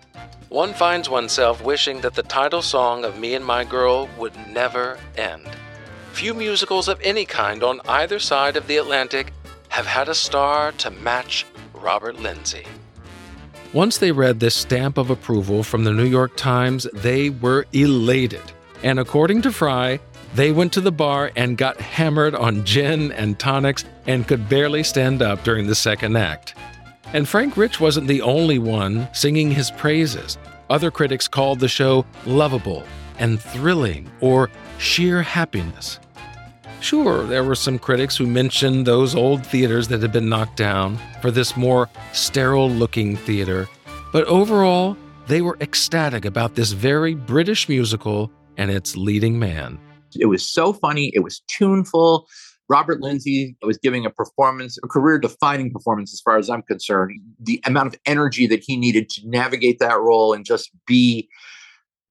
One 0.50 0.74
finds 0.74 1.08
oneself 1.08 1.64
wishing 1.64 2.02
that 2.02 2.16
the 2.16 2.24
title 2.24 2.64
song 2.64 3.06
of 3.06 3.20
Me 3.20 3.36
and 3.36 3.46
My 3.46 3.64
Girl 3.64 4.10
would 4.18 4.34
never 4.48 4.98
end. 5.16 5.48
Few 6.14 6.36
musicals 6.36 6.88
of 6.88 7.02
any 7.02 7.26
kind 7.26 7.64
on 7.64 7.82
either 7.88 8.20
side 8.20 8.56
of 8.56 8.68
the 8.68 8.78
Atlantic 8.78 9.34
have 9.70 9.88
had 9.88 10.08
a 10.08 10.14
star 10.14 10.72
to 10.74 10.92
match 10.92 11.44
Robert 11.74 12.20
Lindsay. 12.20 12.66
Once 13.74 13.98
they 13.98 14.12
read 14.12 14.40
this 14.40 14.54
stamp 14.54 15.00
of 15.00 15.10
approval 15.10 15.64
from 15.64 15.84
the 15.84 15.92
New 15.92 16.06
York 16.06 16.38
Times, 16.38 16.88
they 16.94 17.32
were 17.32 17.66
elated. 17.74 18.44
And 18.84 19.00
according 19.00 19.42
to 19.42 19.52
Fry, 19.52 20.00
they 20.36 20.52
went 20.52 20.72
to 20.74 20.82
the 20.82 20.92
bar 20.92 21.32
and 21.36 21.58
got 21.58 21.82
hammered 21.82 22.36
on 22.36 22.64
gin 22.64 23.12
and 23.14 23.40
tonics 23.40 23.84
and 24.06 24.28
could 24.28 24.48
barely 24.48 24.84
stand 24.84 25.24
up 25.24 25.44
during 25.44 25.66
the 25.66 25.76
second 25.76 26.16
act. 26.16 26.54
And 27.12 27.28
Frank 27.28 27.58
Rich 27.58 27.80
wasn't 27.80 28.08
the 28.08 28.22
only 28.22 28.60
one 28.60 29.10
singing 29.14 29.50
his 29.50 29.72
praises. 29.72 30.38
Other 30.70 30.92
critics 30.92 31.28
called 31.28 31.60
the 31.60 31.68
show 31.68 32.06
lovable 32.28 32.84
and 33.18 33.42
thrilling 33.42 34.12
or 34.22 34.52
sheer 34.78 35.24
happiness. 35.24 36.00
Sure, 36.84 37.24
there 37.24 37.46
were 37.46 37.56
some 37.56 37.80
critics 37.80 38.18
who 38.18 38.28
mentioned 38.28 38.86
those 38.86 39.16
old 39.16 39.46
theaters 39.46 39.88
that 39.88 40.02
had 40.02 40.12
been 40.12 40.28
knocked 40.28 40.58
down 40.58 41.00
for 41.22 41.32
this 41.32 41.56
more 41.56 41.88
sterile 42.12 42.70
looking 42.70 43.16
theater, 43.16 43.70
but 44.12 44.26
overall, 44.26 44.98
they 45.28 45.42
were 45.42 45.58
ecstatic 45.62 46.26
about 46.26 46.56
this 46.56 46.74
very 46.74 47.16
British 47.16 47.70
musical 47.70 48.30
and 48.58 48.70
its 48.70 48.98
leading 48.98 49.40
man. 49.40 49.80
It 50.20 50.26
was 50.26 50.46
so 50.46 50.74
funny, 50.74 51.10
it 51.16 51.22
was 51.22 51.40
tuneful. 51.48 52.28
Robert 52.68 53.00
Lindsay 53.00 53.56
was 53.62 53.78
giving 53.78 54.06
a 54.06 54.10
performance, 54.10 54.78
a 54.84 54.88
career 54.90 55.20
defining 55.20 55.72
performance, 55.72 56.12
as 56.12 56.20
far 56.20 56.38
as 56.38 56.50
I'm 56.50 56.64
concerned. 56.64 57.18
The 57.40 57.62
amount 57.66 57.94
of 57.94 58.00
energy 58.06 58.46
that 58.48 58.62
he 58.62 58.76
needed 58.76 59.08
to 59.12 59.22
navigate 59.24 59.80
that 59.80 60.02
role 60.02 60.34
and 60.34 60.44
just 60.44 60.70
be 60.86 61.30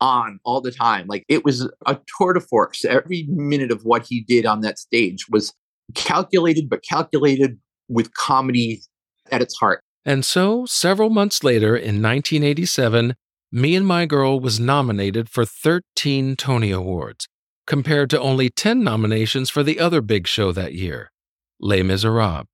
on 0.02 0.40
all 0.44 0.60
the 0.60 0.72
time. 0.72 1.06
Like 1.06 1.24
it 1.28 1.44
was 1.44 1.70
a 1.86 1.98
tour 2.18 2.34
de 2.34 2.40
force. 2.40 2.84
Every 2.84 3.24
minute 3.30 3.70
of 3.70 3.84
what 3.84 4.04
he 4.04 4.22
did 4.22 4.44
on 4.44 4.60
that 4.62 4.78
stage 4.78 5.26
was 5.30 5.54
calculated, 5.94 6.68
but 6.68 6.82
calculated 6.82 7.58
with 7.88 8.12
comedy 8.14 8.82
at 9.30 9.40
its 9.40 9.56
heart. 9.56 9.80
And 10.04 10.24
so, 10.24 10.66
several 10.66 11.08
months 11.08 11.44
later 11.44 11.76
in 11.76 12.02
1987, 12.02 13.14
Me 13.52 13.76
and 13.76 13.86
My 13.86 14.04
Girl 14.04 14.40
was 14.40 14.58
nominated 14.58 15.28
for 15.28 15.44
13 15.44 16.34
Tony 16.34 16.72
Awards, 16.72 17.28
compared 17.68 18.10
to 18.10 18.20
only 18.20 18.50
10 18.50 18.82
nominations 18.82 19.48
for 19.48 19.62
the 19.62 19.78
other 19.78 20.00
big 20.00 20.26
show 20.26 20.50
that 20.50 20.74
year, 20.74 21.12
Les 21.60 21.84
Miserables. 21.84 22.46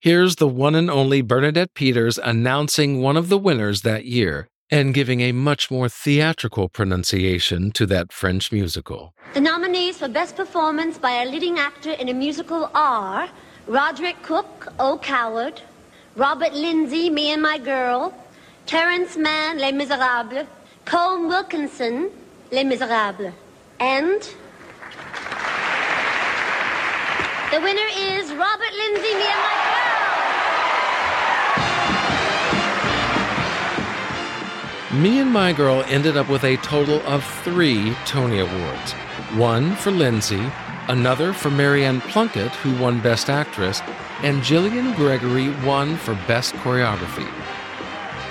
Here's 0.00 0.36
the 0.36 0.48
one 0.48 0.74
and 0.74 0.90
only 0.90 1.20
Bernadette 1.20 1.74
Peters 1.74 2.18
announcing 2.18 3.02
one 3.02 3.18
of 3.18 3.28
the 3.28 3.38
winners 3.38 3.82
that 3.82 4.06
year 4.06 4.48
and 4.70 4.94
giving 4.94 5.20
a 5.20 5.32
much 5.32 5.70
more 5.70 5.88
theatrical 5.88 6.68
pronunciation 6.68 7.70
to 7.72 7.86
that 7.86 8.12
French 8.12 8.50
musical. 8.50 9.14
The 9.34 9.40
nominees 9.40 9.98
for 9.98 10.08
Best 10.08 10.36
Performance 10.36 10.98
by 10.98 11.22
a 11.22 11.26
Leading 11.26 11.58
Actor 11.58 11.92
in 11.92 12.08
a 12.08 12.14
Musical 12.14 12.70
are 12.74 13.28
Roderick 13.66 14.22
Cook, 14.22 14.72
O 14.78 14.98
Coward, 14.98 15.60
Robert 16.16 16.54
Lindsay, 16.54 17.10
Me 17.10 17.32
and 17.32 17.42
My 17.42 17.58
Girl, 17.58 18.14
Terrence 18.66 19.16
Mann, 19.16 19.58
Les 19.58 19.72
Miserables, 19.72 20.46
Colm 20.86 21.28
Wilkinson, 21.28 22.10
Les 22.50 22.64
Miserables, 22.64 23.32
and 23.80 24.22
the 27.50 27.60
winner 27.60 27.88
is 27.96 28.30
Robert 28.32 28.72
Lindsay, 28.72 29.14
Me 29.14 29.26
and 29.26 29.40
My 29.40 29.73
Me 34.94 35.18
and 35.18 35.32
My 35.32 35.52
Girl 35.52 35.82
ended 35.88 36.16
up 36.16 36.28
with 36.28 36.44
a 36.44 36.56
total 36.58 37.00
of 37.04 37.24
three 37.42 37.96
Tony 38.06 38.38
Awards 38.38 38.92
one 39.34 39.74
for 39.74 39.90
Lindsay, 39.90 40.52
another 40.86 41.32
for 41.32 41.50
Maryann 41.50 42.00
Plunkett, 42.00 42.52
who 42.52 42.80
won 42.80 43.00
Best 43.00 43.28
Actress, 43.28 43.80
and 44.22 44.44
Gillian 44.44 44.94
Gregory 44.94 45.50
won 45.66 45.96
for 45.96 46.14
Best 46.28 46.54
Choreography. 46.54 47.28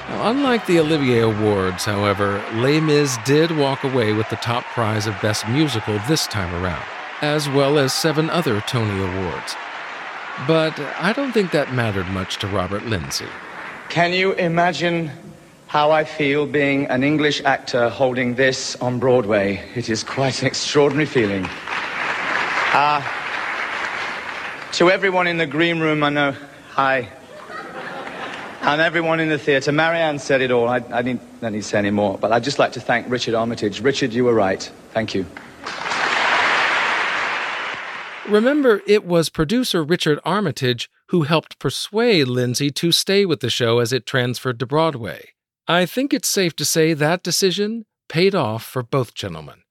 Now, 0.08 0.30
unlike 0.30 0.66
the 0.66 0.80
Olivier 0.80 1.20
Awards, 1.20 1.84
however, 1.84 2.42
Les 2.54 2.80
Mis 2.80 3.18
did 3.26 3.52
walk 3.52 3.84
away 3.84 4.14
with 4.14 4.30
the 4.30 4.38
top 4.38 4.64
prize 4.66 5.06
of 5.06 5.22
Best 5.22 5.46
Musical 5.50 6.00
this 6.08 6.28
time 6.28 6.54
around, 6.64 6.86
as 7.22 7.50
well 7.50 7.78
as 7.78 7.92
seven 7.92 8.30
other 8.30 8.62
Tony 8.62 9.02
Awards. 9.02 9.56
But 10.48 10.80
I 10.98 11.12
don't 11.12 11.34
think 11.34 11.52
that 11.52 11.74
mattered 11.74 12.08
much 12.08 12.38
to 12.38 12.48
Robert 12.48 12.86
Lindsay. 12.86 13.28
Can 13.90 14.14
you 14.14 14.32
imagine 14.34 15.12
how 15.74 15.90
I 15.90 16.04
feel 16.04 16.46
being 16.46 16.86
an 16.92 17.04
English 17.04 17.42
actor 17.46 17.90
holding 17.90 18.36
this 18.36 18.76
on 18.76 19.00
Broadway? 19.00 19.60
It 19.74 19.90
is 19.90 20.04
quite 20.04 20.40
an 20.42 20.48
extraordinary 20.48 21.08
feeling. 21.08 21.48
Uh, 22.76 23.02
to 24.74 24.92
everyone 24.92 25.26
in 25.26 25.38
the 25.38 25.48
green 25.48 25.80
room, 25.80 26.04
I 26.04 26.10
know, 26.12 26.36
hi. 26.70 27.10
And 28.62 28.82
everyone 28.82 29.20
in 29.20 29.30
the 29.30 29.40
theatre, 29.40 29.72
Marianne 29.72 30.20
said 30.20 30.42
it 30.42 30.52
all. 30.52 30.70
I, 30.70 30.76
I 30.92 31.02
didn't, 31.02 31.24
I 31.42 31.50
need 31.50 31.64
to 31.64 31.68
say 31.68 31.80
any 31.80 31.90
more. 31.90 32.20
But 32.20 32.32
I'd 32.32 32.44
just 32.44 32.60
like 32.60 32.74
to 32.74 32.80
thank 32.80 33.10
Richard 33.10 33.34
Armitage. 33.34 33.82
Richard, 33.82 34.14
you 34.14 34.26
were 34.26 34.36
right. 34.36 34.62
Thank 34.92 35.16
you. 35.16 35.26
Remember, 38.30 38.84
it 38.86 39.06
was 39.06 39.30
producer 39.30 39.84
Richard 39.84 40.20
Armitage 40.24 40.92
who 41.08 41.24
helped 41.24 41.58
persuade 41.58 42.28
Lindsay 42.28 42.70
to 42.70 42.92
stay 42.92 43.26
with 43.26 43.40
the 43.40 43.50
show 43.50 43.80
as 43.80 43.92
it 43.92 44.06
transferred 44.06 44.60
to 44.60 44.68
Broadway. 44.68 45.34
I 45.68 45.86
think 45.86 46.14
it's 46.14 46.28
safe 46.28 46.56
to 46.58 46.66
say 46.66 46.94
that 46.94 47.24
decision 47.24 47.86
paid 48.10 48.36
off 48.36 48.66
for 48.66 48.84
both 48.84 49.14
gentlemen. 49.14 49.62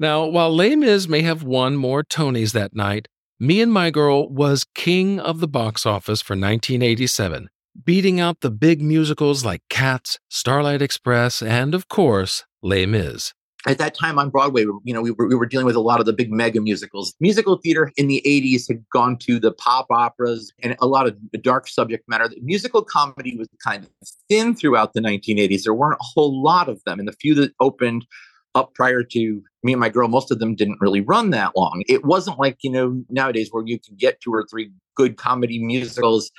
Now, 0.00 0.26
while 0.26 0.54
Les 0.54 0.74
Mis 0.74 1.06
may 1.06 1.22
have 1.22 1.44
won 1.44 1.76
more 1.76 2.02
Tonys 2.02 2.52
that 2.52 2.74
night, 2.74 3.06
Me 3.38 3.60
and 3.60 3.72
My 3.72 3.90
Girl 3.90 4.28
was 4.28 4.66
king 4.74 5.20
of 5.20 5.38
the 5.38 5.46
box 5.46 5.86
office 5.86 6.20
for 6.20 6.34
1987, 6.34 7.50
beating 7.84 8.18
out 8.18 8.40
the 8.40 8.50
big 8.50 8.82
musicals 8.82 9.44
like 9.44 9.62
Cats, 9.70 10.18
Starlight 10.28 10.82
Express, 10.82 11.40
and, 11.40 11.72
of 11.72 11.88
course, 11.88 12.44
Les 12.62 12.84
Mis 12.84 13.32
at 13.66 13.78
that 13.78 13.94
time 13.94 14.18
on 14.18 14.30
Broadway, 14.30 14.62
you 14.62 14.92
know, 14.92 15.02
we 15.02 15.12
were, 15.12 15.28
we 15.28 15.34
were 15.34 15.46
dealing 15.46 15.66
with 15.66 15.76
a 15.76 15.80
lot 15.80 16.00
of 16.00 16.06
the 16.06 16.12
big 16.12 16.32
mega 16.32 16.60
musicals. 16.60 17.14
Musical 17.20 17.56
theater 17.56 17.92
in 17.96 18.08
the 18.08 18.22
80s 18.26 18.66
had 18.68 18.84
gone 18.92 19.16
to 19.18 19.38
the 19.38 19.52
pop 19.52 19.86
operas 19.90 20.52
and 20.62 20.76
a 20.80 20.86
lot 20.86 21.06
of 21.06 21.16
dark 21.42 21.68
subject 21.68 22.08
matter. 22.08 22.28
Musical 22.40 22.82
comedy 22.82 23.36
was 23.36 23.48
kind 23.64 23.84
of 23.84 23.90
thin 24.28 24.54
throughout 24.54 24.94
the 24.94 25.00
1980s. 25.00 25.62
There 25.62 25.74
weren't 25.74 26.00
a 26.00 26.04
whole 26.04 26.42
lot 26.42 26.68
of 26.68 26.82
them. 26.84 26.98
And 26.98 27.06
the 27.06 27.12
few 27.12 27.34
that 27.36 27.52
opened 27.60 28.06
up 28.54 28.74
prior 28.74 29.02
to 29.02 29.42
me 29.62 29.72
and 29.72 29.80
my 29.80 29.88
girl, 29.88 30.08
most 30.08 30.30
of 30.30 30.38
them 30.38 30.54
didn't 30.54 30.80
really 30.80 31.00
run 31.00 31.30
that 31.30 31.56
long. 31.56 31.84
It 31.88 32.04
wasn't 32.04 32.38
like, 32.38 32.58
you 32.62 32.70
know, 32.70 33.02
nowadays 33.08 33.48
where 33.50 33.64
you 33.64 33.78
can 33.78 33.96
get 33.96 34.20
two 34.20 34.32
or 34.32 34.46
three 34.50 34.70
good 34.96 35.16
comedy 35.16 35.62
musicals 35.64 36.30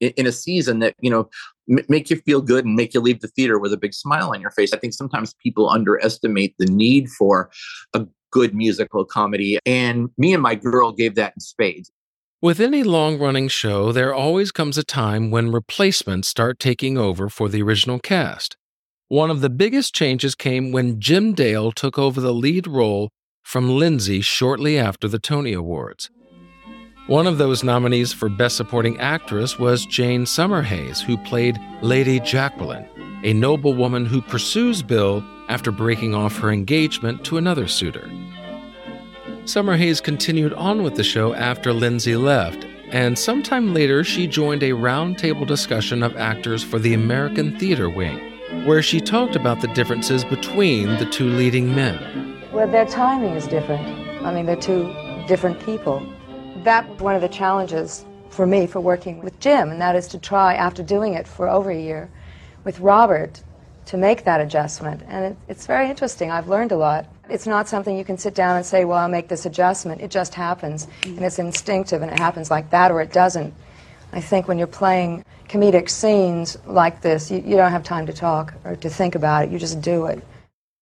in 0.00 0.26
a 0.26 0.32
season 0.32 0.78
that 0.80 0.94
you 1.00 1.10
know 1.10 1.28
make 1.66 2.10
you 2.10 2.16
feel 2.16 2.40
good 2.40 2.64
and 2.64 2.74
make 2.74 2.94
you 2.94 3.00
leave 3.00 3.20
the 3.20 3.28
theater 3.28 3.58
with 3.58 3.72
a 3.72 3.76
big 3.76 3.94
smile 3.94 4.30
on 4.32 4.40
your 4.40 4.50
face. 4.50 4.72
I 4.72 4.78
think 4.78 4.92
sometimes 4.92 5.34
people 5.42 5.68
underestimate 5.68 6.54
the 6.58 6.66
need 6.66 7.08
for 7.08 7.50
a 7.92 8.06
good 8.30 8.54
musical 8.54 9.04
comedy. 9.04 9.58
And 9.64 10.10
me 10.18 10.34
and 10.34 10.42
my 10.42 10.54
girl 10.54 10.92
gave 10.92 11.14
that 11.14 11.32
in 11.36 11.40
spades. 11.40 11.90
With 12.42 12.60
any 12.60 12.82
long 12.82 13.18
running 13.18 13.48
show, 13.48 13.92
there 13.92 14.14
always 14.14 14.52
comes 14.52 14.76
a 14.76 14.84
time 14.84 15.30
when 15.30 15.50
replacements 15.50 16.28
start 16.28 16.58
taking 16.58 16.98
over 16.98 17.28
for 17.28 17.48
the 17.48 17.62
original 17.62 17.98
cast. 17.98 18.56
One 19.08 19.30
of 19.30 19.40
the 19.40 19.50
biggest 19.50 19.94
changes 19.94 20.34
came 20.34 20.70
when 20.70 21.00
Jim 21.00 21.32
Dale 21.32 21.72
took 21.72 21.98
over 21.98 22.20
the 22.20 22.34
lead 22.34 22.66
role 22.66 23.08
from 23.42 23.70
Lindsay 23.70 24.20
shortly 24.20 24.78
after 24.78 25.08
the 25.08 25.18
Tony 25.18 25.52
Awards. 25.52 26.10
One 27.06 27.28
of 27.28 27.38
those 27.38 27.62
nominees 27.62 28.12
for 28.12 28.28
Best 28.28 28.56
Supporting 28.56 28.98
Actress 28.98 29.60
was 29.60 29.86
Jane 29.86 30.24
Summerhays, 30.24 31.00
who 31.00 31.16
played 31.16 31.56
Lady 31.80 32.18
Jacqueline, 32.18 32.88
a 33.22 33.32
noblewoman 33.32 34.06
who 34.06 34.20
pursues 34.20 34.82
Bill 34.82 35.24
after 35.48 35.70
breaking 35.70 36.16
off 36.16 36.36
her 36.38 36.50
engagement 36.50 37.24
to 37.26 37.36
another 37.36 37.68
suitor. 37.68 38.10
Summerhays 39.44 40.02
continued 40.02 40.52
on 40.54 40.82
with 40.82 40.96
the 40.96 41.04
show 41.04 41.32
after 41.34 41.72
Lindsay 41.72 42.16
left, 42.16 42.66
and 42.90 43.16
sometime 43.16 43.72
later 43.72 44.02
she 44.02 44.26
joined 44.26 44.64
a 44.64 44.70
roundtable 44.70 45.46
discussion 45.46 46.02
of 46.02 46.16
actors 46.16 46.64
for 46.64 46.80
the 46.80 46.94
American 46.94 47.56
Theater 47.56 47.88
Wing, 47.88 48.18
where 48.66 48.82
she 48.82 49.00
talked 49.00 49.36
about 49.36 49.60
the 49.60 49.68
differences 49.68 50.24
between 50.24 50.88
the 50.98 51.06
two 51.06 51.28
leading 51.28 51.72
men. 51.72 52.42
Well, 52.50 52.66
their 52.66 52.86
timing 52.86 53.34
is 53.34 53.46
different. 53.46 53.86
I 54.26 54.34
mean, 54.34 54.46
they're 54.46 54.56
two 54.56 54.92
different 55.28 55.60
people. 55.60 56.04
That 56.66 56.88
was 56.88 56.98
one 56.98 57.14
of 57.14 57.20
the 57.20 57.28
challenges 57.28 58.04
for 58.28 58.44
me 58.44 58.66
for 58.66 58.80
working 58.80 59.22
with 59.22 59.38
Jim, 59.38 59.70
and 59.70 59.80
that 59.80 59.94
is 59.94 60.08
to 60.08 60.18
try, 60.18 60.54
after 60.54 60.82
doing 60.82 61.14
it 61.14 61.28
for 61.28 61.48
over 61.48 61.70
a 61.70 61.80
year 61.80 62.10
with 62.64 62.80
Robert, 62.80 63.40
to 63.84 63.96
make 63.96 64.24
that 64.24 64.40
adjustment. 64.40 65.00
And 65.06 65.26
it, 65.26 65.36
it's 65.46 65.64
very 65.64 65.88
interesting. 65.88 66.32
I've 66.32 66.48
learned 66.48 66.72
a 66.72 66.76
lot. 66.76 67.06
It's 67.30 67.46
not 67.46 67.68
something 67.68 67.96
you 67.96 68.04
can 68.04 68.18
sit 68.18 68.34
down 68.34 68.56
and 68.56 68.66
say, 68.66 68.84
well, 68.84 68.98
I'll 68.98 69.08
make 69.08 69.28
this 69.28 69.46
adjustment. 69.46 70.00
It 70.00 70.10
just 70.10 70.34
happens. 70.34 70.88
And 71.04 71.20
it's 71.20 71.38
instinctive 71.38 72.02
and 72.02 72.10
it 72.10 72.18
happens 72.18 72.50
like 72.50 72.68
that 72.70 72.90
or 72.90 73.00
it 73.00 73.12
doesn't. 73.12 73.54
I 74.12 74.20
think 74.20 74.48
when 74.48 74.58
you're 74.58 74.66
playing 74.66 75.24
comedic 75.48 75.88
scenes 75.88 76.58
like 76.66 77.00
this, 77.00 77.30
you, 77.30 77.44
you 77.46 77.54
don't 77.54 77.70
have 77.70 77.84
time 77.84 78.06
to 78.06 78.12
talk 78.12 78.54
or 78.64 78.74
to 78.74 78.90
think 78.90 79.14
about 79.14 79.44
it. 79.44 79.50
You 79.52 79.60
just 79.60 79.80
do 79.80 80.06
it. 80.06 80.20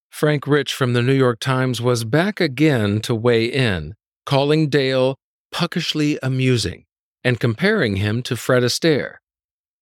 Frank 0.09 0.47
Rich 0.47 0.73
from 0.73 0.95
the 0.95 1.03
New 1.03 1.13
York 1.13 1.41
Times 1.41 1.83
was 1.83 2.05
back 2.05 2.41
again 2.41 3.01
to 3.01 3.15
weigh 3.15 3.45
in, 3.45 3.95
calling 4.25 4.71
Dale 4.71 5.17
puckishly 5.55 6.19
amusing 6.21 6.85
and 7.23 7.39
comparing 7.39 7.95
him 7.95 8.25
to 8.25 8.37
Fred 8.37 8.65
Astaire. 8.65 9.19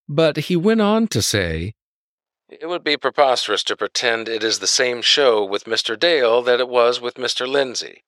But 0.07 0.37
he 0.37 0.55
went 0.55 0.83
on 0.83 1.09
to 1.09 1.23
say, 1.23 1.73
It 2.51 2.69
would 2.69 2.85
be 2.85 2.99
preposterous 2.99 3.65
to 3.65 3.77
pretend 3.77 4.29
it 4.29 4.45
is 4.45 4.59
the 4.59 4.67
same 4.67 5.01
show 5.01 5.43
with 5.43 5.65
Mr. 5.65 5.99
Dale 5.99 6.43
that 6.43 6.61
it 6.61 6.69
was 6.69 7.01
with 7.01 7.15
Mr. 7.15 7.49
Lindsay. 7.49 8.05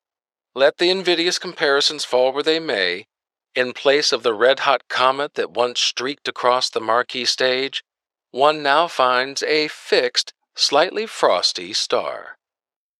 Let 0.54 0.76
the 0.76 0.90
invidious 0.90 1.38
comparisons 1.38 2.04
fall 2.04 2.34
where 2.34 2.42
they 2.42 2.60
may. 2.60 3.06
In 3.54 3.72
place 3.72 4.12
of 4.12 4.22
the 4.22 4.34
red 4.34 4.60
hot 4.60 4.82
comet 4.90 5.32
that 5.32 5.52
once 5.52 5.80
streaked 5.80 6.28
across 6.28 6.68
the 6.68 6.82
Marquis 6.82 7.24
stage, 7.24 7.82
one 8.30 8.62
now 8.62 8.88
finds 8.88 9.42
a 9.42 9.68
fixed, 9.68 10.34
slightly 10.54 11.06
frosty 11.06 11.72
star. 11.72 12.36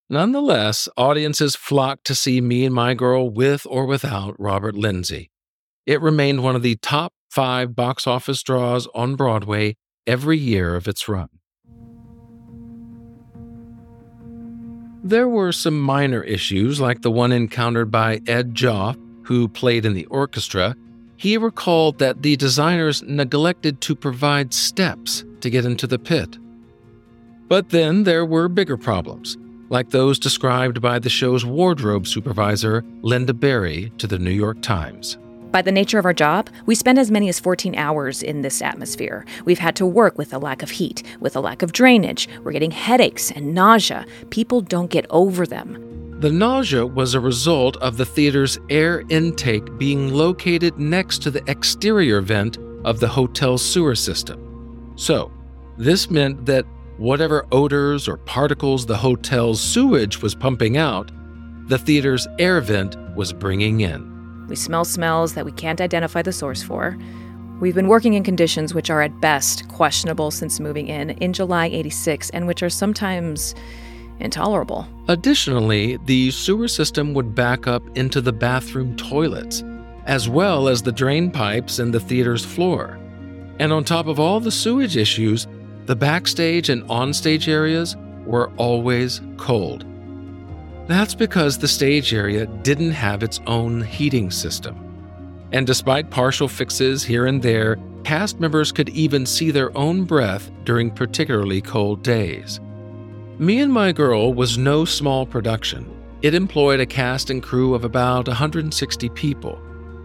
Nonetheless, 0.09 0.87
audiences 0.97 1.55
flocked 1.55 2.05
to 2.05 2.13
see 2.13 2.39
Me 2.39 2.63
and 2.63 2.75
My 2.75 2.93
Girl 2.93 3.27
with 3.27 3.65
or 3.67 3.85
without 3.85 4.39
Robert 4.39 4.75
Lindsay. 4.75 5.31
It 5.87 5.99
remained 5.99 6.43
one 6.43 6.55
of 6.55 6.61
the 6.61 6.75
top 6.75 7.13
five 7.31 7.75
box 7.75 8.05
office 8.05 8.43
draws 8.43 8.87
on 8.93 9.15
Broadway 9.15 9.77
every 10.05 10.37
year 10.37 10.75
of 10.75 10.87
its 10.87 11.07
run. 11.07 11.29
There 15.03 15.27
were 15.27 15.51
some 15.51 15.79
minor 15.79 16.23
issues, 16.23 16.79
like 16.79 17.01
the 17.01 17.11
one 17.11 17.31
encountered 17.31 17.89
by 17.89 18.21
Ed 18.27 18.53
Joff, 18.53 18.99
who 19.23 19.47
played 19.47 19.85
in 19.85 19.93
the 19.93 20.05
orchestra. 20.05 20.75
He 21.17 21.37
recalled 21.37 21.97
that 21.97 22.21
the 22.21 22.35
designers 22.35 23.01
neglected 23.03 23.81
to 23.81 23.95
provide 23.95 24.53
steps 24.53 25.23
to 25.41 25.49
get 25.49 25.65
into 25.65 25.87
the 25.87 25.99
pit. 25.99 26.37
But 27.47 27.69
then 27.69 28.03
there 28.03 28.25
were 28.25 28.47
bigger 28.47 28.77
problems, 28.77 29.37
like 29.69 29.89
those 29.89 30.19
described 30.19 30.81
by 30.81 30.99
the 30.99 31.09
show's 31.09 31.45
wardrobe 31.45 32.07
supervisor, 32.07 32.83
Linda 33.01 33.33
Berry, 33.33 33.91
to 33.97 34.07
the 34.07 34.19
New 34.19 34.31
York 34.31 34.61
Times. 34.61 35.17
By 35.51 35.61
the 35.61 35.71
nature 35.71 35.97
of 35.97 36.05
our 36.05 36.13
job, 36.13 36.49
we 36.65 36.75
spend 36.75 36.99
as 36.99 37.09
many 37.09 37.29
as 37.29 37.39
14 37.39 37.75
hours 37.75 38.21
in 38.21 38.41
this 38.41 38.61
atmosphere. 38.61 39.25
We've 39.45 39.59
had 39.59 39.75
to 39.77 39.85
work 39.85 40.17
with 40.17 40.33
a 40.33 40.37
lack 40.37 40.61
of 40.61 40.69
heat, 40.69 41.01
with 41.21 41.35
a 41.35 41.39
lack 41.39 41.61
of 41.61 41.71
drainage. 41.71 42.27
We're 42.43 42.51
getting 42.51 42.71
headaches 42.71 43.31
and 43.31 43.53
nausea. 43.53 44.05
People 44.31 44.59
don't 44.59 44.89
get 44.89 45.05
over 45.09 45.45
them. 45.45 46.19
The 46.19 46.31
nausea 46.31 46.85
was 46.85 47.13
a 47.13 47.19
result 47.19 47.77
of 47.77 47.97
the 47.97 48.05
theater's 48.05 48.57
air 48.69 49.03
intake 49.09 49.77
being 49.77 50.13
located 50.13 50.77
next 50.77 51.21
to 51.23 51.31
the 51.31 51.43
exterior 51.49 52.19
vent 52.19 52.57
of 52.83 52.99
the 52.99 53.07
hotel's 53.07 53.63
sewer 53.63 53.95
system. 53.95 54.93
So, 54.97 55.31
this 55.77 56.09
meant 56.09 56.45
that 56.45 56.65
whatever 56.97 57.45
odors 57.51 58.07
or 58.07 58.17
particles 58.17 58.85
the 58.85 58.97
hotel's 58.97 59.61
sewage 59.61 60.21
was 60.21 60.35
pumping 60.35 60.77
out, 60.77 61.11
the 61.67 61.77
theater's 61.77 62.27
air 62.39 62.61
vent 62.61 62.95
was 63.15 63.33
bringing 63.33 63.81
in. 63.81 64.45
We 64.47 64.55
smell 64.55 64.85
smells 64.85 65.33
that 65.33 65.45
we 65.45 65.51
can't 65.51 65.81
identify 65.81 66.21
the 66.21 66.31
source 66.31 66.61
for. 66.61 66.97
We've 67.59 67.73
been 67.73 67.87
working 67.87 68.13
in 68.13 68.23
conditions 68.23 68.73
which 68.73 68.89
are 68.89 69.01
at 69.01 69.19
best 69.21 69.67
questionable 69.69 70.29
since 70.29 70.59
moving 70.59 70.87
in 70.87 71.11
in 71.11 71.33
July 71.33 71.67
86 71.67 72.29
and 72.31 72.47
which 72.47 72.61
are 72.61 72.69
sometimes 72.69 73.55
intolerable. 74.19 74.87
Additionally, 75.07 75.97
the 76.05 76.31
sewer 76.31 76.67
system 76.67 77.13
would 77.13 77.33
back 77.33 77.67
up 77.67 77.83
into 77.97 78.21
the 78.21 78.33
bathroom 78.33 78.95
toilets, 78.95 79.63
as 80.05 80.29
well 80.29 80.67
as 80.67 80.81
the 80.81 80.91
drain 80.91 81.31
pipes 81.31 81.79
in 81.79 81.91
the 81.91 81.99
theater's 81.99 82.45
floor. 82.45 82.99
And 83.59 83.71
on 83.71 83.83
top 83.83 84.07
of 84.07 84.19
all 84.19 84.39
the 84.39 84.51
sewage 84.51 84.97
issues, 84.97 85.47
the 85.85 85.95
backstage 85.95 86.69
and 86.69 86.83
onstage 86.83 87.47
areas 87.47 87.95
were 88.25 88.51
always 88.57 89.21
cold. 89.37 89.85
That's 90.87 91.15
because 91.15 91.57
the 91.57 91.67
stage 91.67 92.13
area 92.13 92.45
didn't 92.45 92.91
have 92.91 93.23
its 93.23 93.39
own 93.47 93.81
heating 93.81 94.31
system. 94.31 94.81
And 95.51 95.65
despite 95.65 96.09
partial 96.09 96.47
fixes 96.47 97.03
here 97.03 97.27
and 97.27 97.41
there, 97.41 97.77
cast 98.03 98.39
members 98.39 98.71
could 98.71 98.89
even 98.89 99.25
see 99.25 99.51
their 99.51 99.75
own 99.77 100.05
breath 100.05 100.51
during 100.63 100.91
particularly 100.91 101.61
cold 101.61 102.03
days. 102.03 102.59
Me 103.37 103.59
and 103.59 103.71
My 103.71 103.91
Girl 103.91 104.33
was 104.33 104.57
no 104.57 104.85
small 104.85 105.25
production. 105.25 105.91
It 106.21 106.33
employed 106.33 106.79
a 106.79 106.85
cast 106.85 107.29
and 107.29 107.43
crew 107.43 107.73
of 107.73 107.83
about 107.83 108.27
160 108.27 109.09
people. 109.09 109.59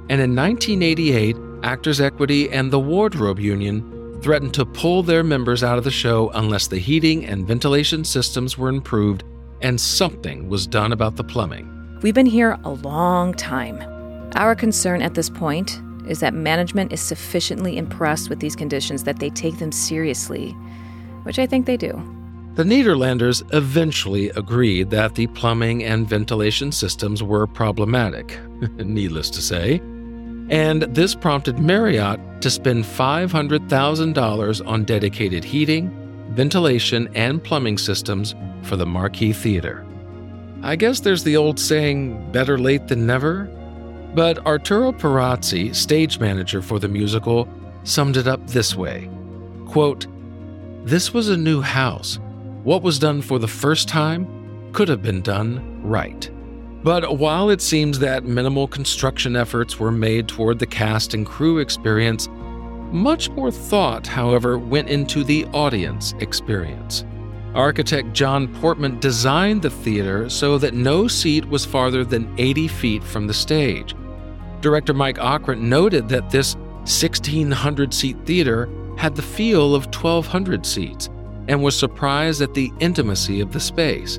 And 0.08 0.20
in 0.20 0.34
1988, 0.34 1.36
Actors 1.62 2.00
Equity 2.00 2.50
and 2.50 2.70
the 2.70 2.80
Wardrobe 2.80 3.38
Union 3.38 3.99
threatened 4.22 4.54
to 4.54 4.66
pull 4.66 5.02
their 5.02 5.22
members 5.22 5.62
out 5.64 5.78
of 5.78 5.84
the 5.84 5.90
show 5.90 6.30
unless 6.30 6.66
the 6.66 6.78
heating 6.78 7.24
and 7.24 7.46
ventilation 7.46 8.04
systems 8.04 8.58
were 8.58 8.68
improved 8.68 9.24
and 9.62 9.80
something 9.80 10.48
was 10.48 10.66
done 10.66 10.92
about 10.92 11.16
the 11.16 11.24
plumbing. 11.24 11.98
We've 12.02 12.14
been 12.14 12.26
here 12.26 12.58
a 12.64 12.70
long 12.70 13.34
time. 13.34 13.80
Our 14.36 14.54
concern 14.54 15.02
at 15.02 15.14
this 15.14 15.28
point 15.28 15.80
is 16.06 16.20
that 16.20 16.34
management 16.34 16.92
is 16.92 17.00
sufficiently 17.00 17.76
impressed 17.76 18.30
with 18.30 18.40
these 18.40 18.56
conditions 18.56 19.04
that 19.04 19.18
they 19.18 19.30
take 19.30 19.58
them 19.58 19.72
seriously, 19.72 20.52
which 21.24 21.38
I 21.38 21.46
think 21.46 21.66
they 21.66 21.76
do. 21.76 21.92
The 22.54 22.64
Nederlanders 22.64 23.42
eventually 23.54 24.30
agreed 24.30 24.90
that 24.90 25.14
the 25.14 25.28
plumbing 25.28 25.84
and 25.84 26.08
ventilation 26.08 26.72
systems 26.72 27.22
were 27.22 27.46
problematic, 27.46 28.38
needless 28.76 29.30
to 29.30 29.40
say, 29.40 29.80
and 30.50 30.82
this 30.82 31.14
prompted 31.14 31.58
Marriott 31.58 32.20
to 32.42 32.50
spend 32.50 32.84
$500,000 32.84 34.66
on 34.66 34.84
dedicated 34.84 35.44
heating, 35.44 35.90
ventilation, 36.30 37.08
and 37.14 37.42
plumbing 37.42 37.78
systems 37.78 38.34
for 38.62 38.76
the 38.76 38.86
Marquis 38.86 39.32
Theater. 39.32 39.86
I 40.62 40.76
guess 40.76 41.00
there's 41.00 41.24
the 41.24 41.36
old 41.36 41.58
saying, 41.58 42.32
better 42.32 42.58
late 42.58 42.88
than 42.88 43.06
never? 43.06 43.44
But 44.14 44.44
Arturo 44.44 44.92
Porazzi, 44.92 45.74
stage 45.74 46.18
manager 46.18 46.60
for 46.60 46.78
the 46.78 46.88
musical, 46.88 47.48
summed 47.84 48.16
it 48.16 48.26
up 48.26 48.44
this 48.48 48.74
way 48.74 49.08
quote, 49.66 50.06
This 50.84 51.14
was 51.14 51.28
a 51.28 51.36
new 51.36 51.60
house. 51.60 52.18
What 52.64 52.82
was 52.82 52.98
done 52.98 53.22
for 53.22 53.38
the 53.38 53.48
first 53.48 53.88
time 53.88 54.72
could 54.72 54.88
have 54.88 55.00
been 55.00 55.22
done 55.22 55.80
right. 55.82 56.28
But 56.82 57.18
while 57.18 57.50
it 57.50 57.60
seems 57.60 57.98
that 57.98 58.24
minimal 58.24 58.66
construction 58.66 59.36
efforts 59.36 59.78
were 59.78 59.90
made 59.90 60.28
toward 60.28 60.58
the 60.58 60.66
cast 60.66 61.12
and 61.12 61.26
crew 61.26 61.58
experience, 61.58 62.28
much 62.90 63.28
more 63.30 63.50
thought, 63.50 64.06
however, 64.06 64.58
went 64.58 64.88
into 64.88 65.22
the 65.22 65.44
audience 65.46 66.14
experience. 66.20 67.04
Architect 67.54 68.12
John 68.12 68.48
Portman 68.60 68.98
designed 69.00 69.62
the 69.62 69.70
theater 69.70 70.28
so 70.30 70.56
that 70.58 70.72
no 70.72 71.06
seat 71.06 71.44
was 71.44 71.64
farther 71.66 72.04
than 72.04 72.32
80 72.38 72.68
feet 72.68 73.04
from 73.04 73.26
the 73.26 73.34
stage. 73.34 73.94
Director 74.60 74.94
Mike 74.94 75.18
Ockrent 75.18 75.60
noted 75.60 76.08
that 76.08 76.30
this 76.30 76.54
1,600 76.84 77.92
seat 77.92 78.16
theater 78.24 78.68
had 78.96 79.14
the 79.14 79.22
feel 79.22 79.74
of 79.74 79.86
1,200 79.86 80.64
seats 80.64 81.10
and 81.48 81.62
was 81.62 81.76
surprised 81.76 82.40
at 82.40 82.54
the 82.54 82.70
intimacy 82.80 83.40
of 83.40 83.52
the 83.52 83.60
space. 83.60 84.18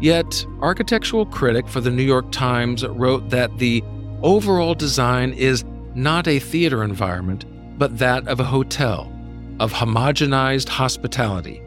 Yet, 0.00 0.44
architectural 0.60 1.26
critic 1.26 1.68
for 1.68 1.80
the 1.80 1.90
New 1.90 2.02
York 2.02 2.30
Times 2.32 2.84
wrote 2.86 3.30
that 3.30 3.56
the 3.58 3.82
overall 4.22 4.74
design 4.74 5.32
is 5.32 5.64
not 5.94 6.26
a 6.26 6.38
theater 6.38 6.82
environment, 6.82 7.44
but 7.78 7.98
that 7.98 8.26
of 8.26 8.40
a 8.40 8.44
hotel, 8.44 9.12
of 9.60 9.72
homogenized 9.72 10.68
hospitality, 10.68 11.62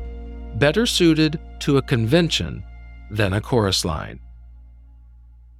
better 0.56 0.86
suited 0.86 1.40
to 1.60 1.78
a 1.78 1.82
convention 1.82 2.64
than 3.10 3.34
a 3.34 3.42
chorus 3.42 3.86
line. 3.86 4.20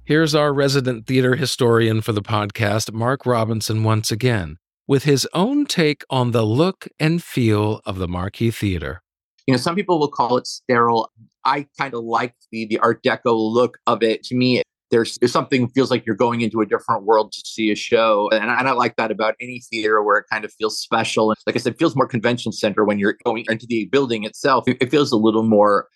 Here's 0.04 0.34
our 0.34 0.52
resident 0.52 1.06
theater 1.06 1.36
historian 1.36 2.00
for 2.00 2.12
the 2.12 2.22
podcast, 2.22 2.92
Mark 2.92 3.26
Robinson, 3.26 3.84
once 3.84 4.10
again, 4.10 4.56
with 4.86 5.04
his 5.04 5.28
own 5.34 5.66
take 5.66 6.02
on 6.08 6.30
the 6.30 6.44
look 6.44 6.88
and 6.98 7.22
feel 7.22 7.80
of 7.84 7.98
the 7.98 8.08
Marquis 8.08 8.50
Theater. 8.50 9.02
You 9.48 9.54
know, 9.54 9.58
some 9.58 9.74
people 9.74 9.98
will 9.98 10.10
call 10.10 10.36
it 10.36 10.46
sterile. 10.46 11.10
I 11.46 11.66
kind 11.78 11.94
of 11.94 12.04
like 12.04 12.34
the 12.52 12.66
the 12.66 12.78
Art 12.80 13.02
Deco 13.02 13.32
look 13.32 13.78
of 13.86 14.02
it. 14.02 14.22
To 14.24 14.34
me, 14.34 14.62
there's, 14.90 15.16
there's 15.16 15.32
something 15.32 15.70
feels 15.70 15.90
like 15.90 16.04
you're 16.04 16.16
going 16.16 16.42
into 16.42 16.60
a 16.60 16.66
different 16.66 17.04
world 17.04 17.32
to 17.32 17.40
see 17.46 17.70
a 17.70 17.74
show, 17.74 18.28
and 18.30 18.50
I, 18.50 18.58
and 18.58 18.68
I 18.68 18.72
like 18.72 18.96
that 18.96 19.10
about 19.10 19.36
any 19.40 19.60
theater 19.60 20.02
where 20.02 20.18
it 20.18 20.26
kind 20.30 20.44
of 20.44 20.52
feels 20.52 20.78
special. 20.78 21.34
Like 21.46 21.56
I 21.56 21.60
said, 21.60 21.78
feels 21.78 21.96
more 21.96 22.06
convention 22.06 22.52
center 22.52 22.84
when 22.84 22.98
you're 22.98 23.16
going 23.24 23.46
into 23.48 23.64
the 23.66 23.86
building 23.86 24.24
itself. 24.24 24.68
It, 24.68 24.76
it 24.82 24.90
feels 24.90 25.12
a 25.12 25.16
little 25.16 25.44
more 25.44 25.88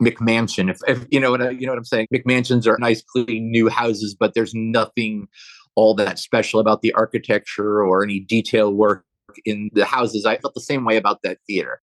McMansion. 0.00 0.68
If, 0.68 0.78
if 0.88 1.06
you 1.12 1.20
know 1.20 1.30
what 1.30 1.40
I, 1.40 1.50
you 1.50 1.66
know 1.66 1.72
what 1.72 1.78
I'm 1.78 1.84
saying, 1.84 2.08
McMansions 2.12 2.66
are 2.66 2.78
nice, 2.80 3.00
clean, 3.00 3.48
new 3.48 3.68
houses, 3.68 4.16
but 4.18 4.34
there's 4.34 4.54
nothing 4.56 5.28
all 5.76 5.94
that 5.94 6.18
special 6.18 6.58
about 6.58 6.82
the 6.82 6.92
architecture 6.94 7.84
or 7.84 8.02
any 8.02 8.18
detail 8.18 8.72
work 8.72 9.04
in 9.44 9.70
the 9.72 9.84
houses. 9.84 10.26
I 10.26 10.38
felt 10.38 10.54
the 10.54 10.60
same 10.60 10.84
way 10.84 10.96
about 10.96 11.22
that 11.22 11.38
theater. 11.46 11.80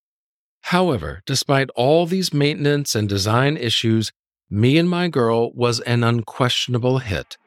However, 0.69 1.23
despite 1.25 1.71
all 1.71 2.05
these 2.05 2.32
maintenance 2.32 2.93
and 2.93 3.10
design 3.10 3.58
issues, 3.58 4.12
Me 4.51 4.77
and 4.77 4.88
My 4.88 5.08
Girl 5.08 5.51
was 5.53 5.79
an 5.79 6.03
unquestionable 6.03 6.99
hit. 6.99 7.39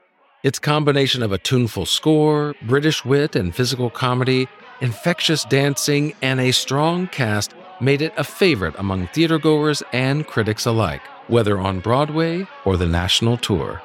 Its 0.42 0.58
combination 0.58 1.22
of 1.22 1.30
a 1.30 1.38
tuneful 1.38 1.86
score, 1.86 2.56
British 2.62 3.04
wit 3.04 3.36
and 3.36 3.54
physical 3.54 3.90
comedy, 3.90 4.48
infectious 4.80 5.44
dancing, 5.44 6.14
and 6.20 6.40
a 6.40 6.50
strong 6.50 7.06
cast 7.06 7.54
made 7.80 8.02
it 8.02 8.12
a 8.16 8.24
favorite 8.24 8.74
among 8.76 9.06
theatergoers 9.14 9.84
and 9.92 10.26
critics 10.26 10.66
alike, 10.66 11.02
whether 11.28 11.60
on 11.60 11.78
Broadway 11.78 12.44
or 12.64 12.76
the 12.76 12.88
national 12.88 13.36
tour. 13.36 13.80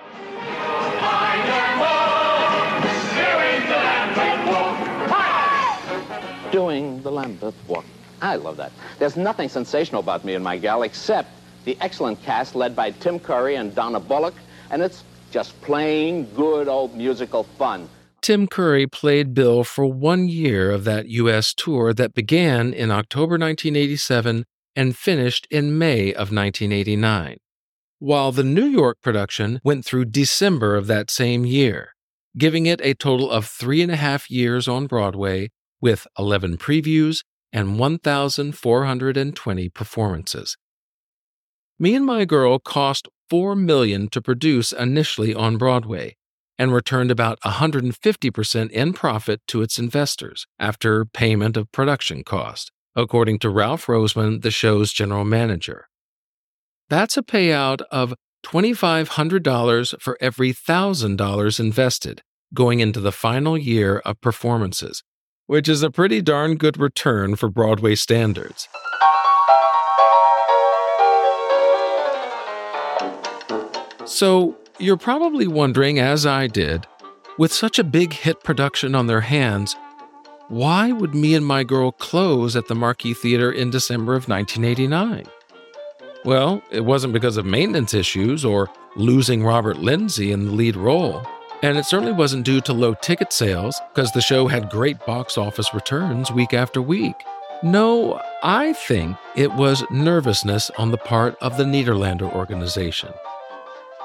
Doing 6.52 7.04
the 7.04 7.12
Lambeth 7.12 7.54
Walk. 7.68 7.86
I 8.22 8.36
love 8.36 8.58
that. 8.58 8.72
There's 9.00 9.16
nothing 9.16 9.50
sensational 9.50 10.02
about 10.02 10.26
me 10.26 10.34
and 10.34 10.44
my 10.44 10.58
gal 10.58 10.84
except 10.84 11.30
the 11.66 11.78
excellent 11.82 12.22
cast 12.24 12.56
led 12.56 12.76
by 12.76 12.92
Tim 12.92 13.20
Curry 13.20 13.56
and 13.56 13.76
Donna 13.76 14.00
Bullock, 14.00 14.34
and 14.72 14.82
it's 14.82 15.04
just 15.32 15.60
plain 15.62 16.26
good 16.36 16.68
old 16.68 16.96
musical 16.96 17.44
fun. 17.44 17.90
Tim 18.22 18.48
Curry 18.48 18.88
played 18.88 19.34
Bill 19.34 19.64
for 19.64 19.86
one 19.86 20.28
year 20.28 20.72
of 20.72 20.84
that 20.86 21.08
U.S. 21.08 21.54
tour 21.54 21.94
that 21.94 22.14
began 22.14 22.74
in 22.74 22.90
October 22.90 23.34
1987 23.34 24.46
and 24.76 24.98
finished 24.98 25.48
in 25.52 25.78
May 25.78 26.10
of 26.10 26.32
1989, 26.32 27.38
while 28.00 28.32
the 28.32 28.44
New 28.44 28.66
York 28.66 28.98
production 29.02 29.60
went 29.64 29.86
through 29.86 30.06
December 30.06 30.76
of 30.76 30.88
that 30.88 31.12
same 31.12 31.46
year, 31.46 31.94
giving 32.38 32.66
it 32.66 32.82
a 32.84 32.94
total 32.94 33.30
of 33.30 33.46
three 33.46 33.82
and 33.82 33.92
a 33.92 33.96
half 33.96 34.30
years 34.30 34.68
on 34.68 34.88
Broadway 34.88 35.50
with 35.82 36.08
11 36.18 36.58
previews 36.58 37.24
and 37.52 37.80
1,420 37.80 39.70
performances. 39.70 40.58
Me 41.80 41.96
and 41.96 42.06
My 42.06 42.26
Girl 42.26 42.60
cost 42.60 43.08
4 43.30 43.56
million 43.56 44.08
to 44.10 44.22
produce 44.22 44.72
initially 44.72 45.34
on 45.34 45.58
Broadway 45.58 46.16
and 46.58 46.74
returned 46.74 47.12
about 47.12 47.40
150% 47.42 48.72
in 48.72 48.94
profit 48.94 49.42
to 49.48 49.62
its 49.62 49.78
investors 49.78 50.48
after 50.60 51.06
payment 51.06 51.56
of 51.56 51.72
production 51.72 52.24
cost, 52.24 52.72
according 52.96 53.40
to 53.40 53.50
Ralph 53.50 53.86
Roseman, 53.86 54.42
the 54.42 54.52
show's 54.52 54.92
general 54.92 55.24
manager. 55.24 55.88
That's 56.90 57.18
a 57.18 57.22
payout 57.22 57.82
of 57.92 58.16
$2,500 58.46 60.02
for 60.02 60.18
every 60.22 60.54
$1,000 60.54 61.60
invested 61.60 62.22
going 62.54 62.80
into 62.80 63.00
the 63.00 63.12
final 63.12 63.58
year 63.58 64.00
of 64.00 64.22
performances, 64.22 65.04
which 65.48 65.68
is 65.68 65.82
a 65.82 65.90
pretty 65.90 66.22
darn 66.22 66.56
good 66.56 66.78
return 66.78 67.36
for 67.36 67.50
Broadway 67.50 67.96
standards. 67.96 68.68
So, 74.06 74.56
you're 74.80 74.98
probably 74.98 75.48
wondering, 75.48 76.00
as 76.00 76.26
I 76.26 76.48
did, 76.48 76.86
with 77.38 77.52
such 77.52 77.78
a 77.78 77.84
big 77.84 78.14
hit 78.14 78.44
production 78.44 78.96
on 78.96 79.08
their 79.08 79.22
hands, 79.22 79.76
why 80.50 80.92
would 80.92 81.14
Me 81.14 81.36
and 81.36 81.46
My 81.46 81.64
Girl 81.64 81.92
close 81.92 82.56
at 82.56 82.68
the 82.68 82.76
Marquis 82.76 83.14
Theater 83.14 83.52
in 83.52 83.70
December 83.70 84.16
of 84.16 84.30
1989? 84.30 85.26
Well, 86.24 86.62
it 86.72 86.86
wasn't 86.86 87.14
because 87.14 87.38
of 87.38 87.46
maintenance 87.46 87.94
issues 87.94 88.46
or 88.46 88.70
losing 88.96 89.44
Robert 89.44 89.78
Lindsay 89.78 90.32
in 90.32 90.46
the 90.46 90.52
lead 90.52 90.76
role. 90.76 91.22
And 91.64 91.78
it 91.78 91.86
certainly 91.86 92.14
wasn't 92.14 92.46
due 92.46 92.62
to 92.62 92.74
low 92.74 92.94
ticket 92.94 93.34
sales, 93.34 93.82
because 93.94 94.12
the 94.12 94.22
show 94.22 94.48
had 94.48 94.70
great 94.70 95.04
box 95.06 95.38
office 95.38 95.74
returns 95.74 96.32
week 96.32 96.54
after 96.54 96.82
week. 96.82 97.16
No, 97.64 98.22
I 98.44 98.74
think 98.74 99.18
it 99.36 99.52
was 99.54 99.84
nervousness 99.90 100.70
on 100.78 100.92
the 100.92 100.98
part 100.98 101.36
of 101.42 101.58
the 101.58 101.64
Nederlander 101.64 102.32
organization. 102.32 103.10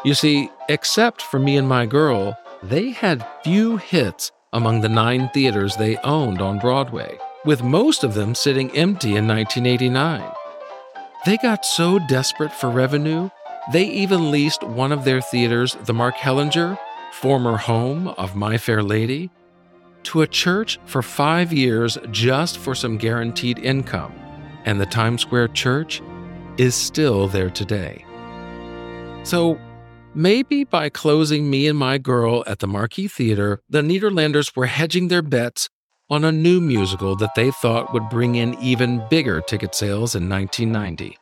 You 0.04 0.14
see, 0.14 0.50
except 0.70 1.20
for 1.20 1.38
Me 1.38 1.58
and 1.58 1.68
My 1.68 1.84
Girl, 1.84 2.38
they 2.62 2.90
had 2.90 3.26
few 3.44 3.76
hits 3.76 4.32
among 4.54 4.80
the 4.80 4.88
nine 4.88 5.28
theaters 5.34 5.76
they 5.76 5.96
owned 5.98 6.40
on 6.40 6.58
Broadway, 6.58 7.18
with 7.44 7.62
most 7.62 8.02
of 8.02 8.14
them 8.14 8.34
sitting 8.34 8.70
empty 8.70 9.16
in 9.16 9.28
1989. 9.28 10.22
They 11.26 11.36
got 11.36 11.66
so 11.66 11.98
desperate 11.98 12.52
for 12.52 12.70
revenue, 12.70 13.28
they 13.72 13.84
even 13.84 14.30
leased 14.30 14.64
one 14.64 14.90
of 14.90 15.04
their 15.04 15.20
theaters, 15.20 15.76
the 15.84 15.94
Mark 15.94 16.16
Hellinger, 16.16 16.76
former 17.12 17.56
home 17.56 18.08
of 18.08 18.34
My 18.34 18.58
Fair 18.58 18.82
Lady, 18.82 19.30
to 20.04 20.22
a 20.22 20.26
church 20.26 20.78
for 20.86 21.02
five 21.02 21.52
years 21.52 21.98
just 22.10 22.58
for 22.58 22.74
some 22.74 22.96
guaranteed 22.96 23.58
income. 23.58 24.12
And 24.64 24.80
the 24.80 24.86
Times 24.86 25.22
Square 25.22 25.48
church 25.48 26.02
is 26.58 26.74
still 26.74 27.28
there 27.28 27.50
today. 27.50 28.04
So, 29.24 29.58
maybe 30.14 30.64
by 30.64 30.88
closing 30.88 31.48
Me 31.48 31.68
and 31.68 31.78
My 31.78 31.98
Girl 31.98 32.42
at 32.46 32.58
the 32.58 32.66
Marquis 32.66 33.08
Theater, 33.08 33.60
the 33.68 33.82
Nederlanders 33.82 34.56
were 34.56 34.66
hedging 34.66 35.08
their 35.08 35.22
bets 35.22 35.68
on 36.10 36.24
a 36.24 36.32
new 36.32 36.60
musical 36.60 37.16
that 37.16 37.34
they 37.34 37.50
thought 37.50 37.92
would 37.92 38.08
bring 38.08 38.34
in 38.34 38.54
even 38.60 39.02
bigger 39.08 39.40
ticket 39.40 39.74
sales 39.74 40.14
in 40.14 40.28
1990. 40.28 41.16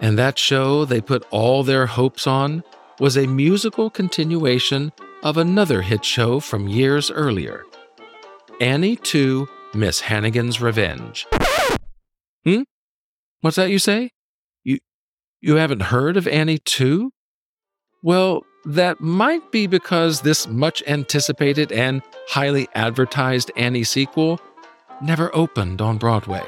And 0.00 0.18
that 0.18 0.38
show 0.38 0.84
they 0.84 1.00
put 1.00 1.24
all 1.30 1.62
their 1.62 1.86
hopes 1.86 2.26
on 2.26 2.62
was 2.98 3.16
a 3.16 3.26
musical 3.26 3.88
continuation 3.88 4.92
of 5.22 5.36
another 5.36 5.82
hit 5.82 6.04
show 6.04 6.40
from 6.40 6.68
years 6.68 7.10
earlier 7.10 7.64
Annie 8.60 8.96
2 8.96 9.48
Miss 9.74 10.00
Hannigan's 10.00 10.60
Revenge. 10.60 11.26
Hmm? 12.44 12.62
What's 13.40 13.56
that 13.56 13.70
you 13.70 13.78
say? 13.78 14.10
You, 14.64 14.78
you 15.40 15.56
haven't 15.56 15.82
heard 15.82 16.16
of 16.16 16.26
Annie 16.26 16.58
2? 16.58 17.10
Well, 18.02 18.44
that 18.64 19.00
might 19.00 19.52
be 19.52 19.66
because 19.66 20.22
this 20.22 20.48
much 20.48 20.82
anticipated 20.86 21.70
and 21.70 22.02
highly 22.28 22.68
advertised 22.74 23.50
Annie 23.56 23.84
sequel 23.84 24.40
never 25.02 25.34
opened 25.36 25.80
on 25.80 25.98
Broadway, 25.98 26.44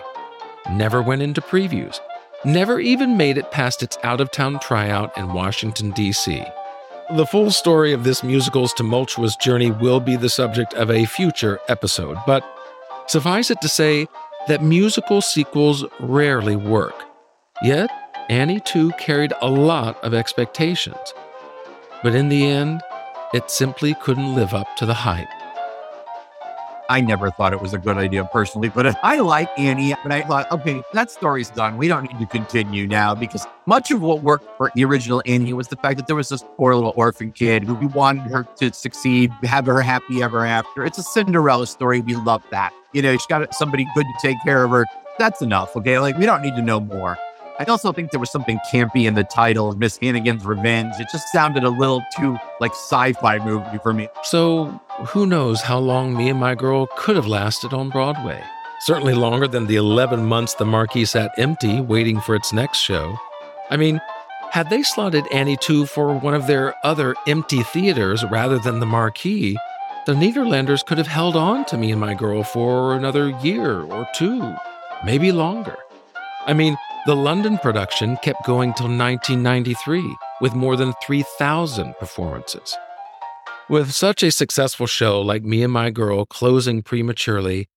never 0.72 1.02
went 1.02 1.22
into 1.22 1.40
previews, 1.40 2.00
never 2.44 2.80
even 2.80 3.16
made 3.16 3.36
it 3.38 3.50
past 3.50 3.82
its 3.82 3.98
out 4.02 4.20
of 4.20 4.30
town 4.30 4.58
tryout 4.60 5.16
in 5.18 5.32
Washington, 5.32 5.90
D.C. 5.90 6.44
The 7.16 7.24
full 7.24 7.50
story 7.50 7.94
of 7.94 8.04
this 8.04 8.22
musical's 8.22 8.74
tumultuous 8.74 9.34
journey 9.36 9.70
will 9.70 9.98
be 9.98 10.14
the 10.14 10.28
subject 10.28 10.74
of 10.74 10.90
a 10.90 11.06
future 11.06 11.58
episode, 11.66 12.18
but 12.26 12.44
suffice 13.06 13.50
it 13.50 13.62
to 13.62 13.68
say 13.68 14.06
that 14.46 14.62
musical 14.62 15.22
sequels 15.22 15.86
rarely 16.00 16.54
work. 16.54 17.04
Yet, 17.62 17.90
Annie 18.28 18.60
2 18.60 18.92
carried 18.98 19.32
a 19.40 19.48
lot 19.48 19.96
of 20.04 20.12
expectations. 20.12 21.14
But 22.02 22.14
in 22.14 22.28
the 22.28 22.46
end, 22.46 22.82
it 23.32 23.50
simply 23.50 23.94
couldn't 23.94 24.34
live 24.34 24.52
up 24.52 24.76
to 24.76 24.84
the 24.84 24.92
hype. 24.92 25.28
I 26.90 27.02
never 27.02 27.30
thought 27.30 27.52
it 27.52 27.60
was 27.60 27.74
a 27.74 27.78
good 27.78 27.98
idea 27.98 28.24
personally, 28.32 28.70
but 28.70 28.96
I 29.04 29.18
like 29.18 29.50
Annie. 29.58 29.94
But 30.02 30.10
I 30.10 30.22
thought, 30.22 30.50
okay, 30.50 30.82
that 30.94 31.10
story's 31.10 31.50
done. 31.50 31.76
We 31.76 31.86
don't 31.86 32.10
need 32.10 32.18
to 32.18 32.26
continue 32.26 32.86
now 32.86 33.14
because 33.14 33.46
much 33.66 33.90
of 33.90 34.00
what 34.00 34.22
worked 34.22 34.56
for 34.56 34.72
the 34.74 34.86
original 34.86 35.22
Annie 35.26 35.52
was 35.52 35.68
the 35.68 35.76
fact 35.76 35.98
that 35.98 36.06
there 36.06 36.16
was 36.16 36.30
this 36.30 36.42
poor 36.56 36.74
little 36.74 36.94
orphan 36.96 37.32
kid 37.32 37.64
who 37.64 37.74
we 37.74 37.86
wanted 37.86 38.30
her 38.30 38.48
to 38.56 38.72
succeed, 38.72 39.30
have 39.42 39.66
her 39.66 39.82
happy 39.82 40.22
ever 40.22 40.46
after. 40.46 40.82
It's 40.82 40.96
a 40.96 41.02
Cinderella 41.02 41.66
story. 41.66 42.00
We 42.00 42.16
love 42.16 42.42
that. 42.52 42.72
You 42.94 43.02
know, 43.02 43.12
she's 43.12 43.26
got 43.26 43.54
somebody 43.54 43.86
good 43.94 44.06
to 44.06 44.26
take 44.26 44.38
care 44.42 44.64
of 44.64 44.70
her. 44.70 44.86
That's 45.18 45.42
enough. 45.42 45.76
Okay. 45.76 45.98
Like, 45.98 46.16
we 46.16 46.24
don't 46.24 46.40
need 46.40 46.56
to 46.56 46.62
know 46.62 46.80
more. 46.80 47.18
I 47.60 47.64
also 47.64 47.92
think 47.92 48.12
there 48.12 48.20
was 48.20 48.30
something 48.30 48.58
campy 48.72 49.06
in 49.06 49.14
the 49.14 49.24
title, 49.24 49.68
of 49.68 49.78
Miss 49.78 49.98
Hannigan's 49.98 50.46
Revenge. 50.46 50.94
It 51.00 51.08
just 51.10 51.26
sounded 51.32 51.64
a 51.64 51.70
little 51.70 52.02
too 52.16 52.38
like 52.60 52.70
sci-fi 52.70 53.44
movie 53.44 53.78
for 53.82 53.92
me. 53.92 54.08
So, 54.22 54.80
who 55.06 55.26
knows 55.26 55.62
how 55.62 55.78
long 55.78 56.16
Me 56.16 56.28
and 56.28 56.40
My 56.40 56.56
Girl 56.56 56.88
could 56.96 57.14
have 57.14 57.26
lasted 57.26 57.72
on 57.72 57.88
Broadway? 57.88 58.42
Certainly 58.80 59.14
longer 59.14 59.46
than 59.46 59.66
the 59.66 59.76
11 59.76 60.24
months 60.26 60.54
the 60.54 60.64
Marquis 60.64 61.04
sat 61.04 61.30
empty 61.38 61.80
waiting 61.80 62.20
for 62.20 62.34
its 62.34 62.52
next 62.52 62.78
show. 62.78 63.16
I 63.70 63.76
mean, 63.76 64.00
had 64.50 64.70
they 64.70 64.82
slotted 64.82 65.24
Annie 65.32 65.56
2 65.56 65.86
for 65.86 66.18
one 66.18 66.34
of 66.34 66.48
their 66.48 66.74
other 66.84 67.14
empty 67.28 67.62
theaters 67.62 68.24
rather 68.24 68.58
than 68.58 68.80
the 68.80 68.86
Marquis, 68.86 69.56
the 70.06 70.14
Nederlanders 70.14 70.84
could 70.84 70.98
have 70.98 71.06
held 71.06 71.36
on 71.36 71.64
to 71.66 71.78
Me 71.78 71.92
and 71.92 72.00
My 72.00 72.14
Girl 72.14 72.42
for 72.42 72.94
another 72.94 73.28
year 73.40 73.82
or 73.82 74.06
two, 74.16 74.54
maybe 75.04 75.30
longer. 75.30 75.76
I 76.46 76.54
mean, 76.54 76.76
the 77.06 77.14
London 77.14 77.58
production 77.58 78.16
kept 78.16 78.44
going 78.44 78.74
till 78.74 78.88
1993 78.88 80.16
with 80.40 80.54
more 80.54 80.76
than 80.76 80.92
3,000 81.04 81.94
performances. 82.00 82.76
With 83.70 83.92
such 83.92 84.22
a 84.22 84.30
successful 84.30 84.86
show 84.86 85.20
like 85.20 85.42
Me 85.42 85.62
and 85.62 85.72
My 85.72 85.90
Girl 85.90 86.24
closing 86.24 86.82
prematurely, 86.82 87.68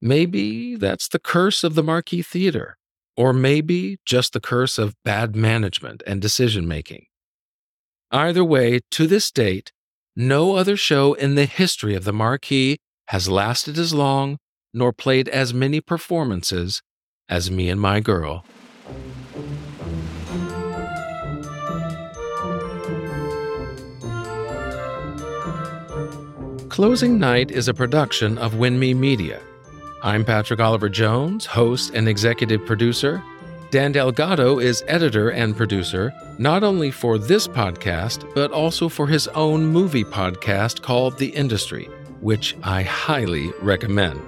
maybe 0.00 0.76
that's 0.76 1.08
the 1.08 1.18
curse 1.18 1.64
of 1.64 1.74
the 1.74 1.82
Marquis 1.82 2.22
Theater. 2.22 2.76
or 3.16 3.32
maybe 3.32 3.98
just 4.06 4.32
the 4.32 4.40
curse 4.40 4.78
of 4.78 4.94
bad 5.04 5.34
management 5.34 6.04
and 6.06 6.22
decision 6.22 6.68
making. 6.68 7.04
Either 8.12 8.44
way, 8.44 8.78
to 8.92 9.08
this 9.08 9.32
date, 9.32 9.72
no 10.14 10.54
other 10.54 10.76
show 10.76 11.14
in 11.14 11.34
the 11.34 11.44
history 11.44 11.96
of 11.96 12.04
the 12.04 12.12
Marquis 12.12 12.78
has 13.08 13.28
lasted 13.28 13.76
as 13.76 13.92
long 13.92 14.38
nor 14.72 14.92
played 14.92 15.28
as 15.30 15.52
many 15.52 15.80
performances 15.80 16.80
as 17.28 17.50
Me 17.50 17.68
and 17.68 17.80
My 17.80 17.98
Girl. 17.98 18.44
Closing 26.78 27.18
Night 27.18 27.50
is 27.50 27.66
a 27.66 27.74
production 27.74 28.38
of 28.38 28.54
WINMI 28.54 28.94
Media. 28.94 29.40
I'm 30.04 30.24
Patrick 30.24 30.60
Oliver 30.60 30.88
Jones, 30.88 31.44
host 31.44 31.92
and 31.92 32.06
executive 32.06 32.64
producer. 32.64 33.20
Dan 33.72 33.90
Delgado 33.90 34.60
is 34.60 34.84
editor 34.86 35.30
and 35.30 35.56
producer, 35.56 36.14
not 36.38 36.62
only 36.62 36.92
for 36.92 37.18
this 37.18 37.48
podcast, 37.48 38.32
but 38.32 38.52
also 38.52 38.88
for 38.88 39.08
his 39.08 39.26
own 39.34 39.66
movie 39.66 40.04
podcast 40.04 40.80
called 40.80 41.18
The 41.18 41.30
Industry, 41.30 41.86
which 42.20 42.56
I 42.62 42.84
highly 42.84 43.50
recommend. 43.60 44.22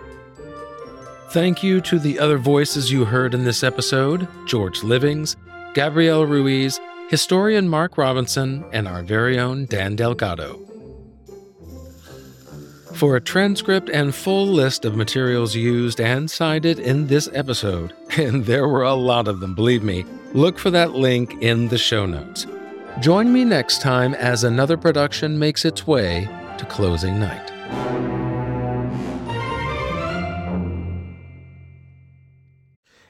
Thank 1.29 1.63
you 1.63 1.81
to 1.83 2.01
the 2.01 2.19
other 2.19 2.37
voices 2.37 2.91
you 2.91 3.05
heard 3.05 3.33
in 3.33 3.45
this 3.45 3.63
episode 3.63 4.27
George 4.49 4.83
Livings, 4.83 5.37
Gabrielle 5.73 6.27
Ruiz, 6.27 6.81
historian 7.11 7.69
Mark 7.69 7.97
Robinson, 7.97 8.65
and 8.73 8.89
our 8.89 9.05
very 9.05 9.39
own 9.39 9.67
Dan 9.67 9.95
Delgado. 9.95 10.70
For 12.95 13.17
a 13.17 13.21
transcript 13.21 13.89
and 13.91 14.15
full 14.15 14.47
list 14.47 14.85
of 14.85 14.97
materials 14.97 15.55
used 15.55 16.01
and 16.01 16.31
cited 16.31 16.79
in 16.79 17.07
this 17.07 17.29
episode, 17.33 17.95
and 18.19 18.45
there 18.45 18.69
were 18.69 18.83
a 18.83 18.95
lot 18.95 19.29
of 19.29 19.41
them, 19.41 19.55
believe 19.55 19.83
me, 19.83 20.05
look 20.33 20.59
for 20.59 20.71
that 20.71 20.93
link 20.93 21.35
in 21.41 21.69
the 21.69 21.79
show 21.79 22.07
notes. 22.07 22.47
Join 23.01 23.33
me 23.33 23.45
next 23.45 23.81
time 23.81 24.15
as 24.15 24.45
another 24.45 24.77
production 24.77 25.39
makes 25.39 25.65
its 25.65 25.87
way 25.87 26.29
to 26.59 26.67
closing 26.67 27.19
night. 27.19 27.60